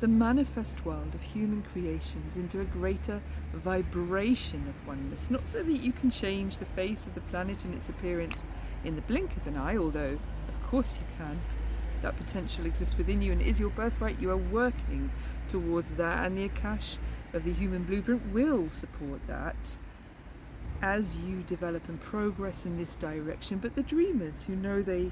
the 0.00 0.08
manifest 0.08 0.84
world 0.84 1.14
of 1.14 1.22
human 1.22 1.62
creations 1.72 2.36
into 2.36 2.60
a 2.60 2.64
greater 2.64 3.22
vibration 3.54 4.66
of 4.68 4.86
oneness. 4.86 5.30
Not 5.30 5.46
so 5.46 5.62
that 5.62 5.76
you 5.76 5.92
can 5.92 6.10
change 6.10 6.56
the 6.56 6.64
face 6.64 7.06
of 7.06 7.14
the 7.14 7.20
planet 7.20 7.64
and 7.64 7.72
its 7.72 7.88
appearance 7.88 8.44
in 8.84 8.96
the 8.96 9.02
blink 9.02 9.36
of 9.36 9.46
an 9.46 9.56
eye, 9.56 9.76
although, 9.76 10.18
of 10.48 10.62
course, 10.68 10.98
you 10.98 11.04
can. 11.16 11.40
That 12.02 12.16
potential 12.16 12.66
exists 12.66 12.98
within 12.98 13.22
you 13.22 13.30
and 13.30 13.40
is 13.40 13.60
your 13.60 13.70
birthright. 13.70 14.20
You 14.20 14.30
are 14.32 14.36
working 14.36 15.12
towards 15.48 15.90
that, 15.92 16.26
and 16.26 16.36
the 16.36 16.48
Akash 16.48 16.96
of 17.32 17.44
the 17.44 17.52
human 17.52 17.84
blueprint 17.84 18.32
will 18.32 18.68
support 18.68 19.20
that 19.28 19.76
as 20.82 21.16
you 21.16 21.42
develop 21.44 21.88
and 21.88 22.00
progress 22.00 22.66
in 22.66 22.76
this 22.76 22.96
direction. 22.96 23.58
But 23.58 23.74
the 23.74 23.82
dreamers 23.82 24.42
who 24.42 24.56
know 24.56 24.82
they 24.82 25.10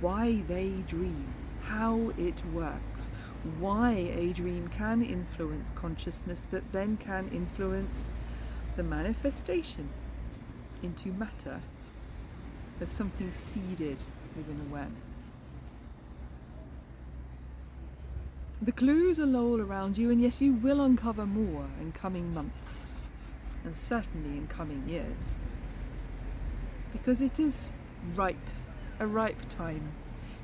why 0.00 0.42
they 0.48 0.70
dream, 0.88 1.32
how 1.62 2.12
it 2.18 2.44
works, 2.46 3.10
why 3.60 3.92
a 3.92 4.32
dream 4.32 4.68
can 4.68 5.02
influence 5.02 5.70
consciousness 5.76 6.44
that 6.50 6.72
then 6.72 6.96
can 6.96 7.28
influence 7.28 8.10
the 8.76 8.82
manifestation 8.82 9.88
into 10.82 11.12
matter 11.12 11.60
of 12.80 12.90
something 12.90 13.30
seeded 13.30 13.98
within 14.36 14.60
awareness. 14.68 15.36
The 18.60 18.72
clues 18.72 19.20
are 19.20 19.36
all 19.36 19.60
around 19.60 19.96
you, 19.98 20.10
and 20.10 20.20
yes, 20.20 20.40
you 20.40 20.52
will 20.52 20.80
uncover 20.80 21.26
more 21.26 21.66
in 21.80 21.92
coming 21.92 22.34
months, 22.34 22.91
and 23.64 23.76
certainly 23.76 24.36
in 24.36 24.46
coming 24.46 24.88
years, 24.88 25.40
because 26.92 27.20
it 27.20 27.38
is 27.38 27.70
ripe, 28.14 28.36
a 29.00 29.06
ripe 29.06 29.48
time. 29.48 29.92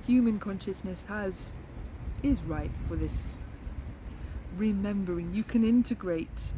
Human 0.06 0.38
consciousness 0.38 1.04
has 1.08 1.54
is 2.22 2.42
ripe 2.42 2.70
for 2.86 2.96
this 2.96 3.38
remembering. 4.56 5.32
You 5.34 5.44
can 5.44 5.64
integrate 5.64 6.52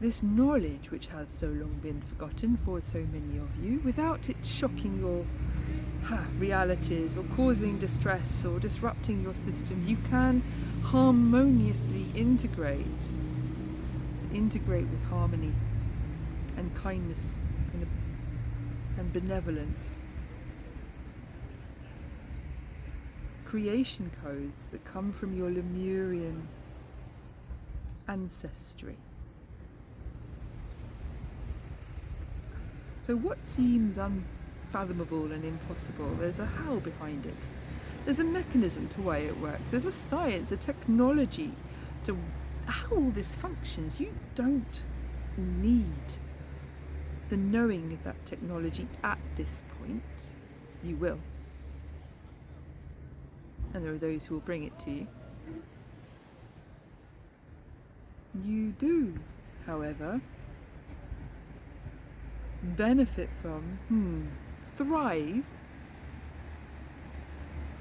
this 0.00 0.22
knowledge 0.22 0.90
which 0.90 1.06
has 1.06 1.28
so 1.28 1.46
long 1.46 1.78
been 1.82 2.02
forgotten 2.02 2.56
for 2.56 2.80
so 2.80 2.98
many 3.12 3.38
of 3.38 3.64
you 3.64 3.80
without 3.84 4.28
it 4.28 4.36
shocking 4.42 4.98
your 4.98 5.24
realities 6.38 7.16
or 7.16 7.24
causing 7.36 7.78
distress 7.78 8.44
or 8.44 8.58
disrupting 8.58 9.22
your 9.22 9.34
systems. 9.34 9.86
You 9.86 9.96
can 10.10 10.42
harmoniously 10.82 12.06
integrate. 12.14 12.84
Integrate 14.34 14.86
with 14.88 15.02
harmony 15.04 15.52
and 16.56 16.74
kindness 16.74 17.40
and, 17.72 17.86
and 18.98 19.12
benevolence. 19.12 19.96
creation 23.54 24.10
codes 24.20 24.68
that 24.70 24.84
come 24.84 25.12
from 25.12 25.32
your 25.36 25.48
Lemurian 25.48 26.48
ancestry. 28.08 28.96
So, 33.00 33.14
what 33.14 33.40
seems 33.40 33.96
unfathomable 33.96 35.30
and 35.30 35.44
impossible, 35.44 36.16
there's 36.18 36.40
a 36.40 36.46
how 36.46 36.80
behind 36.80 37.26
it. 37.26 37.46
There's 38.04 38.18
a 38.18 38.24
mechanism 38.24 38.88
to 38.88 39.02
why 39.02 39.18
it 39.18 39.38
works. 39.38 39.70
There's 39.70 39.86
a 39.86 39.92
science, 39.92 40.50
a 40.50 40.56
technology 40.56 41.52
to 42.02 42.18
how 42.66 42.96
all 42.96 43.10
this 43.10 43.34
functions. 43.34 44.00
You 44.00 44.12
don't 44.34 44.84
need 45.36 46.02
the 47.28 47.36
knowing 47.36 47.92
of 47.92 48.04
that 48.04 48.24
technology 48.26 48.88
at 49.02 49.18
this 49.36 49.62
point. 49.80 50.02
You 50.82 50.96
will 50.96 51.18
and 53.74 53.84
there 53.84 53.92
are 53.92 53.98
those 53.98 54.24
who 54.24 54.34
will 54.34 54.40
bring 54.42 54.64
it 54.64 54.78
to 54.78 54.90
you. 54.90 55.06
You 58.44 58.70
do, 58.72 59.14
however, 59.66 60.20
benefit 62.62 63.28
from, 63.42 63.78
hmm, 63.88 64.26
thrive, 64.76 65.44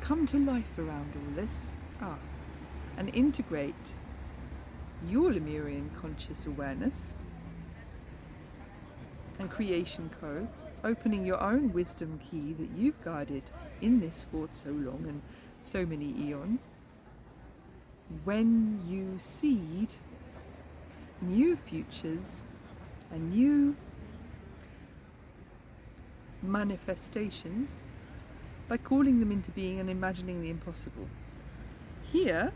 come 0.02 0.26
to 0.28 0.38
life 0.38 0.78
around 0.78 1.13
all 1.15 1.36
this, 1.36 1.74
ah, 2.02 2.17
and 2.98 3.13
integrate 3.15 3.96
your 5.10 5.32
Lemurian 5.34 5.89
conscious 6.00 6.46
awareness 6.46 7.16
and 9.39 9.50
creation 9.50 10.10
codes, 10.22 10.68
opening 10.84 11.26
your 11.26 11.42
own 11.42 11.74
wisdom 11.74 12.20
key 12.20 12.54
that 12.54 12.70
you've 12.78 13.02
guarded 13.04 13.44
in 13.82 14.00
this 14.00 14.26
for 14.32 14.48
so 14.48 14.70
long 14.70 15.06
and 15.08 15.22
so 15.62 15.86
many 15.86 16.13
eons, 16.18 16.76
when 18.24 18.80
you 18.88 19.18
seed 19.18 19.94
new 21.22 21.56
futures 21.56 22.44
and 23.12 23.32
new 23.32 23.76
manifestations 26.42 27.84
by 28.68 28.78
calling 28.78 29.20
them 29.20 29.32
into 29.32 29.52
being 29.52 29.80
and 29.80 29.89
imagining 29.89 30.42
the 30.42 30.50
impossible. 30.50 31.08
Here 32.12 32.52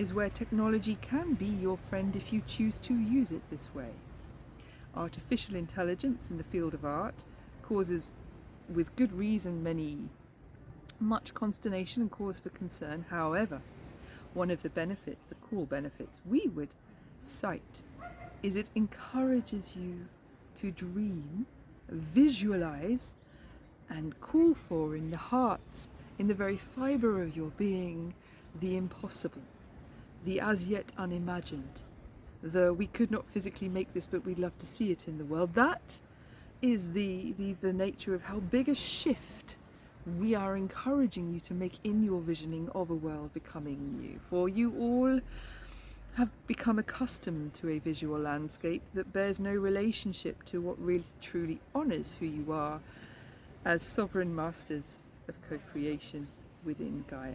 is 0.00 0.14
where 0.14 0.30
technology 0.30 0.96
can 1.02 1.34
be 1.34 1.44
your 1.44 1.76
friend 1.76 2.16
if 2.16 2.32
you 2.32 2.40
choose 2.46 2.80
to 2.80 2.94
use 2.94 3.30
it 3.32 3.42
this 3.50 3.68
way. 3.74 3.90
Artificial 4.96 5.56
intelligence 5.56 6.30
in 6.30 6.38
the 6.38 6.44
field 6.44 6.72
of 6.72 6.86
art 6.86 7.22
causes, 7.62 8.10
with 8.72 8.96
good 8.96 9.12
reason, 9.12 9.62
many 9.62 9.98
much 11.00 11.34
consternation 11.34 12.00
and 12.00 12.10
cause 12.10 12.38
for 12.38 12.48
concern. 12.48 13.04
However, 13.10 13.60
one 14.32 14.50
of 14.50 14.62
the 14.62 14.70
benefits, 14.70 15.26
the 15.26 15.34
core 15.34 15.66
benefits 15.66 16.18
we 16.24 16.50
would 16.54 16.70
cite, 17.20 17.82
is 18.42 18.56
it 18.56 18.68
encourages 18.74 19.76
you 19.76 20.06
to 20.60 20.70
dream, 20.70 21.44
visualize, 21.90 23.18
and 23.90 24.18
call 24.22 24.54
for 24.54 24.96
in 24.96 25.10
the 25.10 25.18
hearts, 25.18 25.90
in 26.18 26.26
the 26.26 26.32
very 26.32 26.56
fibre 26.56 27.22
of 27.22 27.36
your 27.36 27.50
being, 27.58 28.14
the 28.60 28.78
impossible, 28.78 29.42
the 30.24 30.40
as 30.40 30.68
yet 30.68 30.92
unimagined, 30.98 31.82
the 32.42 32.72
we 32.72 32.86
could 32.86 33.10
not 33.10 33.28
physically 33.28 33.68
make 33.68 33.92
this 33.92 34.06
but 34.06 34.24
we'd 34.24 34.38
love 34.38 34.58
to 34.58 34.66
see 34.66 34.90
it 34.90 35.08
in 35.08 35.18
the 35.18 35.24
world. 35.24 35.54
That 35.54 36.00
is 36.62 36.92
the, 36.92 37.32
the, 37.38 37.54
the 37.54 37.72
nature 37.72 38.14
of 38.14 38.22
how 38.22 38.40
big 38.40 38.68
a 38.68 38.74
shift 38.74 39.56
we 40.18 40.34
are 40.34 40.56
encouraging 40.56 41.28
you 41.32 41.40
to 41.40 41.54
make 41.54 41.74
in 41.84 42.02
your 42.02 42.20
visioning 42.20 42.68
of 42.74 42.90
a 42.90 42.94
world 42.94 43.32
becoming 43.34 43.98
new. 44.00 44.18
For 44.28 44.48
you 44.48 44.74
all 44.78 45.20
have 46.14 46.28
become 46.46 46.78
accustomed 46.78 47.54
to 47.54 47.68
a 47.70 47.78
visual 47.78 48.18
landscape 48.18 48.82
that 48.94 49.12
bears 49.12 49.38
no 49.38 49.52
relationship 49.52 50.44
to 50.44 50.60
what 50.60 50.78
really 50.80 51.04
truly 51.20 51.60
honours 51.74 52.16
who 52.18 52.26
you 52.26 52.52
are 52.52 52.80
as 53.64 53.82
sovereign 53.82 54.34
masters 54.34 55.02
of 55.28 55.34
co 55.48 55.58
creation 55.70 56.26
within 56.64 57.04
Gaia. 57.08 57.34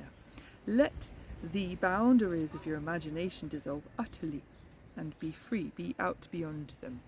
Let 0.68 1.10
the 1.44 1.76
boundaries 1.76 2.54
of 2.54 2.66
your 2.66 2.78
imagination 2.78 3.48
dissolve 3.48 3.84
utterly 4.00 4.42
and 4.98 5.18
be 5.20 5.32
free, 5.32 5.72
be 5.76 5.96
out 6.00 6.28
beyond 6.32 6.76
them. 6.82 7.00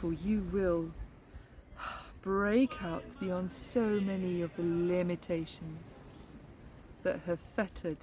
For 0.00 0.12
you 0.12 0.46
will 0.52 0.90
break 2.22 2.82
out 2.82 3.04
beyond 3.20 3.50
so 3.50 3.80
many 3.80 4.42
of 4.42 4.50
the 4.56 4.62
limitations 4.62 6.04
that 7.02 7.20
have 7.26 7.40
fettered 7.40 7.98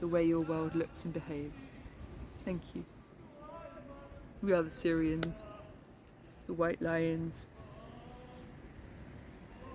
the 0.00 0.08
way 0.08 0.24
your 0.24 0.40
world 0.40 0.74
looks 0.74 1.04
and 1.04 1.14
behaves. 1.14 1.84
Thank 2.44 2.62
you. 2.74 2.84
We 4.42 4.52
are 4.52 4.62
the 4.62 4.70
Sirians, 4.70 5.44
the 6.46 6.54
White 6.54 6.80
Lions. 6.80 7.46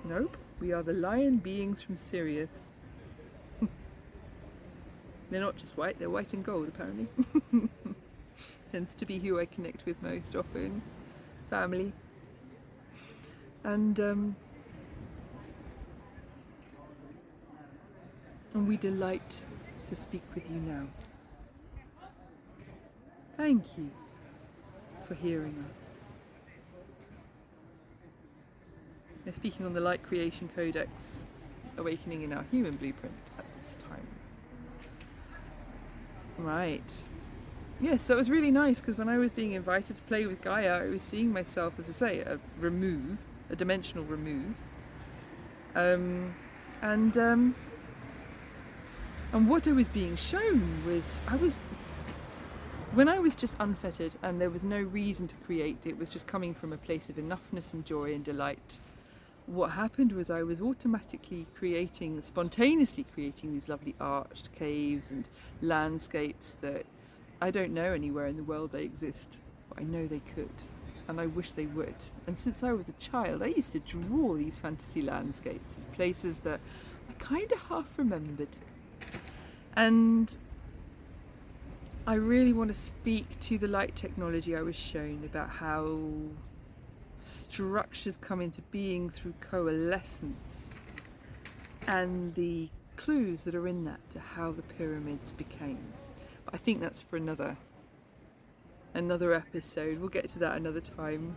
Nope, 0.04 0.36
we 0.60 0.72
are 0.72 0.84
the 0.84 0.94
lion 0.94 1.38
beings 1.38 1.82
from 1.82 1.98
Sirius. 1.98 2.75
They're 5.30 5.42
not 5.42 5.58
just 5.58 5.78
white, 5.78 6.00
they're 6.00 6.10
white 6.10 6.34
and 6.34 6.44
gold 6.44 6.68
apparently. 6.68 7.08
Tends 8.72 8.94
to 8.96 9.06
be 9.06 9.20
who 9.20 9.40
I 9.40 9.46
connect 9.46 9.86
with 9.86 10.02
most 10.02 10.36
often. 10.36 10.82
Family, 11.50 11.94
and 13.64 14.00
um, 14.00 14.36
and 18.54 18.68
we 18.68 18.78
delight 18.78 19.42
to 19.90 19.96
speak 19.96 20.24
with 20.34 20.50
you 20.50 20.58
now. 20.62 20.88
Thank 23.38 23.78
you 23.78 23.92
for 25.08 25.14
hearing 25.14 25.64
us. 25.74 26.26
We're 29.26 29.34
speaking 29.34 29.66
on 29.66 29.74
the 29.74 29.82
Light 29.82 30.04
Creation 30.04 30.50
Codex, 30.56 31.28
Awakening 31.78 32.22
in 32.22 32.32
Our 32.32 32.46
Human 32.52 32.76
Blueprint 32.76 33.16
at 33.38 33.46
this 33.60 33.78
time. 33.90 34.08
Right. 36.38 37.04
Yes, 37.80 38.08
that 38.08 38.18
was 38.18 38.30
really 38.30 38.52
nice 38.52 38.80
because 38.80 38.98
when 38.98 39.10
I 39.10 39.18
was 39.18 39.32
being 39.32 39.54
invited 39.54 39.96
to 39.96 40.02
play 40.04 40.26
with 40.26 40.42
Gaia, 40.42 40.84
I 40.84 40.88
was 40.88 41.02
seeing 41.02 41.32
myself, 41.32 41.74
as 41.78 41.90
I 41.90 41.92
say, 41.92 42.20
a 42.20 42.40
remove 42.60 43.18
a 43.50 43.56
dimensional 43.56 44.04
remove. 44.06 44.54
Um, 45.76 46.34
and 46.82 47.18
um, 47.18 47.56
and 49.34 49.50
what 49.50 49.68
I 49.68 49.72
was 49.72 49.90
being 49.90 50.16
shown 50.16 50.84
was 50.86 51.22
I 51.28 51.36
was 51.36 51.58
when 52.94 53.10
I 53.10 53.20
was 53.20 53.36
just 53.36 53.58
unfettered 53.60 54.16
and 54.24 54.40
there 54.40 54.50
was 54.50 54.64
no 54.64 54.80
reason 54.80 55.28
to 55.28 55.36
create. 55.46 55.86
It 55.86 55.98
was 55.98 56.10
just 56.10 56.28
coming 56.28 56.54
from 56.54 56.72
a 56.72 56.78
place 56.78 57.10
of 57.10 57.18
enoughness 57.18 57.74
and 57.74 57.86
joy 57.86 58.14
and 58.14 58.24
delight. 58.24 58.80
What 59.48 59.72
happened 59.72 60.12
was 60.12 60.30
I 60.30 60.44
was 60.44 60.60
automatically 60.60 61.46
creating, 61.56 62.20
spontaneously 62.22 63.06
creating 63.14 63.54
these 63.54 63.70
lovely 63.70 63.96
arched 64.00 64.54
caves 64.56 65.12
and 65.12 65.30
landscapes 65.62 66.54
that 66.62 66.86
I 67.42 67.52
don't 67.52 67.74
know 67.74 67.94
anywhere 67.94 68.26
in 68.26 68.38
the 68.38 68.44
world 68.44 68.72
they 68.72 68.84
exist, 68.84 69.40
but 69.70 69.80
I 69.80 69.84
know 69.84 70.08
they 70.08 70.22
could 70.34 70.50
and 71.08 71.22
I 71.22 71.28
wish 71.28 71.52
they 71.52 71.68
would. 71.68 71.96
And 72.28 72.38
since 72.38 72.64
I 72.64 72.74
was 72.74 72.90
a 72.90 72.94
child, 72.94 73.44
I 73.44 73.48
used 73.48 73.74
to 73.74 73.80
draw 73.80 74.36
these 74.36 74.58
fantasy 74.58 75.02
landscapes 75.02 75.78
as 75.78 75.86
places 75.88 76.40
that 76.40 76.60
I 77.10 77.14
kind 77.14 77.52
of 77.52 77.62
half 77.64 77.86
remembered. 77.98 78.50
And 79.76 80.36
I 82.08 82.16
really 82.16 82.54
want 82.54 82.70
to 82.70 82.74
speak 82.74 83.40
to 83.42 83.58
the 83.58 83.68
light 83.68 83.96
technology 83.96 84.56
I 84.56 84.62
was 84.62 84.76
shown 84.76 85.22
about 85.26 85.50
how 85.50 86.00
structures 87.16 88.18
come 88.18 88.42
into 88.42 88.62
being 88.64 89.10
through 89.10 89.34
coalescence 89.40 90.84
and 91.88 92.34
the 92.36 92.70
clues 92.96 93.44
that 93.44 93.56
are 93.56 93.68
in 93.68 93.84
that 93.86 94.00
to 94.12 94.20
how 94.20 94.52
the 94.52 94.62
pyramids 94.62 95.34
became. 95.34 95.84
But 96.46 96.56
I 96.56 96.58
think 96.58 96.82
that's 96.82 97.02
for 97.02 97.18
another 97.18 97.58
another 98.94 99.34
episode. 99.34 100.00
We'll 100.00 100.10
get 100.10 100.30
to 100.30 100.40
that 100.40 100.56
another 100.56 100.80
time. 100.80 101.36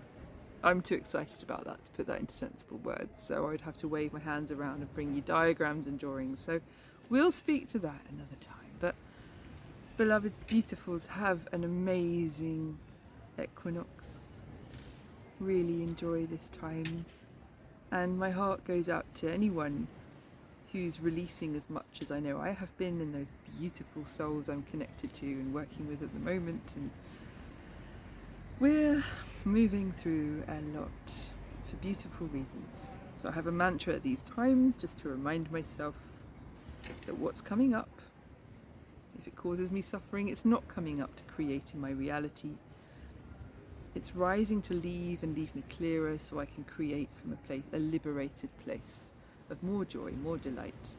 I'm 0.63 0.81
too 0.81 0.95
excited 0.95 1.43
about 1.43 1.65
that 1.65 1.85
to 1.85 1.91
put 1.93 2.07
that 2.07 2.21
into 2.21 2.35
sensible 2.35 2.79
words, 2.79 3.21
so 3.21 3.49
I'd 3.49 3.61
have 3.61 3.77
to 3.79 3.89
wave 3.89 4.13
my 4.13 4.21
hands 4.21 4.51
around 4.51 4.81
and 4.81 4.93
bring 4.95 5.15
you 5.15 5.21
diagrams 5.21 5.87
and 5.87 5.99
drawings. 5.99 6.41
So 6.41 6.61
we'll 7.09 7.33
speak 7.33 7.69
to 7.69 7.79
that 7.81 8.01
another 8.11 8.37
time. 8.41 8.55
But 8.81 8.95
beloved 9.97 10.33
beautifuls, 10.49 11.07
have 11.07 11.47
an 11.53 11.65
amazing 11.65 12.79
equinox. 13.41 14.28
Really 15.41 15.83
enjoy 15.83 16.27
this 16.27 16.49
time. 16.49 17.05
And 17.91 18.19
my 18.19 18.31
heart 18.31 18.65
goes 18.65 18.89
out 18.89 19.07
to 19.17 19.33
anyone 19.33 19.87
who's 20.73 21.01
releasing 21.01 21.57
as 21.57 21.71
much 21.71 21.99
as 22.01 22.11
I 22.11 22.21
know 22.21 22.39
I 22.39 22.51
have 22.51 22.77
been 22.77 23.01
and 23.01 23.15
those 23.15 23.29
beautiful 23.59 24.05
souls 24.05 24.49
I'm 24.49 24.63
connected 24.65 25.13
to 25.15 25.27
and 25.27 25.55
working 25.55 25.89
with 25.89 26.03
at 26.03 26.13
the 26.13 26.19
moment 26.19 26.75
and 26.77 26.91
we're 28.61 29.03
moving 29.45 29.93
through 29.93 30.43
a 30.49 30.61
lot 30.79 31.15
for 31.65 31.77
beautiful 31.77 32.27
reasons. 32.27 32.99
So 33.23 33.29
I 33.29 33.33
have 33.33 33.47
a 33.47 33.53
mantra 33.53 33.95
at 33.95 34.03
these 34.03 34.23
times 34.23 34.77
just 34.77 34.99
to 35.01 35.09
remind 35.09 35.51
myself 35.51 35.95
that 37.07 37.17
what's 37.17 37.41
coming 37.41 37.75
up, 37.75 37.89
if 39.19 39.27
it 39.27 39.37
causes 39.37 39.71
me 39.71 39.81
suffering, 39.81 40.29
it's 40.29 40.45
not 40.45 40.67
coming 40.69 41.01
up 41.01 41.15
to 41.17 41.25
create 41.25 41.73
in 41.73 41.81
my 41.81 41.91
reality. 41.91 42.51
It's 43.95 44.15
rising 44.15 44.63
to 44.63 44.75
leave 44.75 45.23
and 45.23 45.37
leave 45.37 45.55
me 45.55 45.63
clearer 45.71 46.19
so 46.19 46.39
I 46.39 46.47
can 46.47 46.65
create 46.65 47.09
from 47.21 47.33
a 47.33 47.37
place, 47.47 47.63
a 47.73 47.79
liberated 47.79 48.51
place 48.65 49.11
of 49.51 49.63
more 49.63 49.85
joy, 49.85 50.13
more 50.23 50.37
delight, 50.37 50.95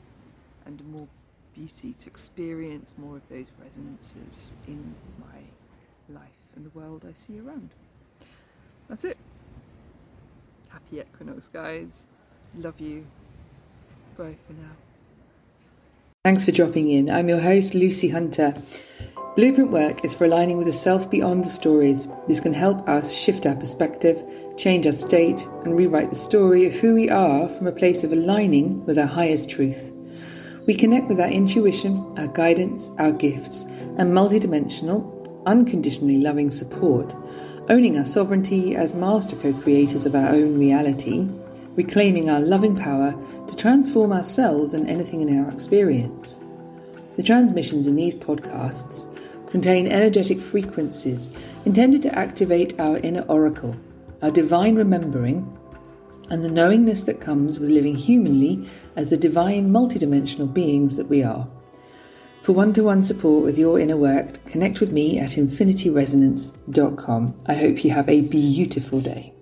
and 0.65 0.83
more 0.91 1.07
beauty 1.55 1.93
to 1.99 2.07
experience 2.07 2.93
more 2.97 3.17
of 3.17 3.29
those 3.29 3.51
resonances 3.63 4.53
in 4.67 4.95
my 5.19 6.15
life 6.19 6.29
and 6.55 6.65
the 6.65 6.77
world 6.77 7.05
I 7.07 7.13
see 7.13 7.39
around. 7.39 7.69
That's 8.87 9.05
it. 9.05 9.17
Happy 10.69 10.99
equinox, 10.99 11.47
guys. 11.47 12.05
Love 12.57 12.79
you. 12.79 13.05
Bye 14.17 14.35
for 14.47 14.53
now. 14.53 14.71
Thanks 16.25 16.45
for 16.45 16.51
dropping 16.51 16.89
in. 16.89 17.09
I'm 17.09 17.29
your 17.29 17.39
host, 17.39 17.73
Lucy 17.73 18.09
Hunter. 18.09 18.55
Blueprint 19.35 19.69
work 19.69 20.03
is 20.03 20.15
for 20.15 20.25
aligning 20.25 20.57
with 20.57 20.65
the 20.65 20.73
self 20.73 21.09
beyond 21.09 21.43
the 21.43 21.49
stories. 21.49 22.07
This 22.27 22.39
can 22.39 22.51
help 22.51 22.89
us 22.89 23.13
shift 23.13 23.45
our 23.45 23.55
perspective, 23.55 24.23
change 24.57 24.87
our 24.87 24.91
state, 24.91 25.45
and 25.63 25.77
rewrite 25.77 26.09
the 26.09 26.15
story 26.15 26.65
of 26.65 26.73
who 26.73 26.95
we 26.95 27.11
are 27.11 27.47
from 27.47 27.67
a 27.67 27.71
place 27.71 28.03
of 28.03 28.11
aligning 28.11 28.83
with 28.85 28.97
our 28.97 29.05
highest 29.05 29.49
truth. 29.49 29.93
We 30.65 30.73
connect 30.73 31.07
with 31.07 31.19
our 31.19 31.29
intuition, 31.29 32.11
our 32.17 32.27
guidance, 32.27 32.91
our 32.97 33.11
gifts, 33.11 33.65
and 33.97 34.11
multidimensional, 34.11 35.45
unconditionally 35.45 36.19
loving 36.19 36.49
support, 36.49 37.13
owning 37.69 37.99
our 37.99 38.05
sovereignty 38.05 38.75
as 38.75 38.95
master 38.95 39.35
co 39.35 39.53
creators 39.53 40.07
of 40.07 40.15
our 40.15 40.29
own 40.29 40.57
reality, 40.57 41.27
reclaiming 41.75 42.31
our 42.31 42.41
loving 42.41 42.75
power 42.75 43.13
to 43.45 43.55
transform 43.55 44.11
ourselves 44.11 44.73
and 44.73 44.89
anything 44.89 45.21
in 45.21 45.39
our 45.39 45.51
experience. 45.51 46.39
The 47.19 47.25
transmissions 47.25 47.85
in 47.85 47.97
these 47.97 48.15
podcasts 48.15 49.05
contain 49.51 49.87
energetic 49.87 50.39
frequencies 50.39 51.29
intended 51.65 52.01
to 52.03 52.17
activate 52.17 52.79
our 52.79 52.95
inner 52.99 53.23
oracle, 53.23 53.75
our 54.21 54.31
divine 54.31 54.75
remembering, 54.75 55.45
and 56.29 56.41
the 56.41 56.49
knowingness 56.49 57.03
that 57.03 57.19
comes 57.19 57.59
with 57.59 57.67
living 57.67 57.95
humanly 57.95 58.65
as 58.95 59.09
the 59.09 59.17
divine 59.17 59.69
multidimensional 59.69 60.53
beings 60.53 60.95
that 60.95 61.09
we 61.09 61.21
are. 61.21 61.45
For 62.41 62.53
one 62.53 62.71
to 62.71 62.83
one 62.83 63.01
support 63.01 63.43
with 63.43 63.59
your 63.59 63.81
inner 63.81 63.97
work, 63.97 64.41
connect 64.45 64.79
with 64.79 64.93
me 64.93 65.19
at 65.19 65.31
infinityresonance.com. 65.31 67.37
I 67.47 67.53
hope 67.53 67.83
you 67.83 67.91
have 67.91 68.07
a 68.07 68.21
beautiful 68.21 69.01
day. 69.01 69.33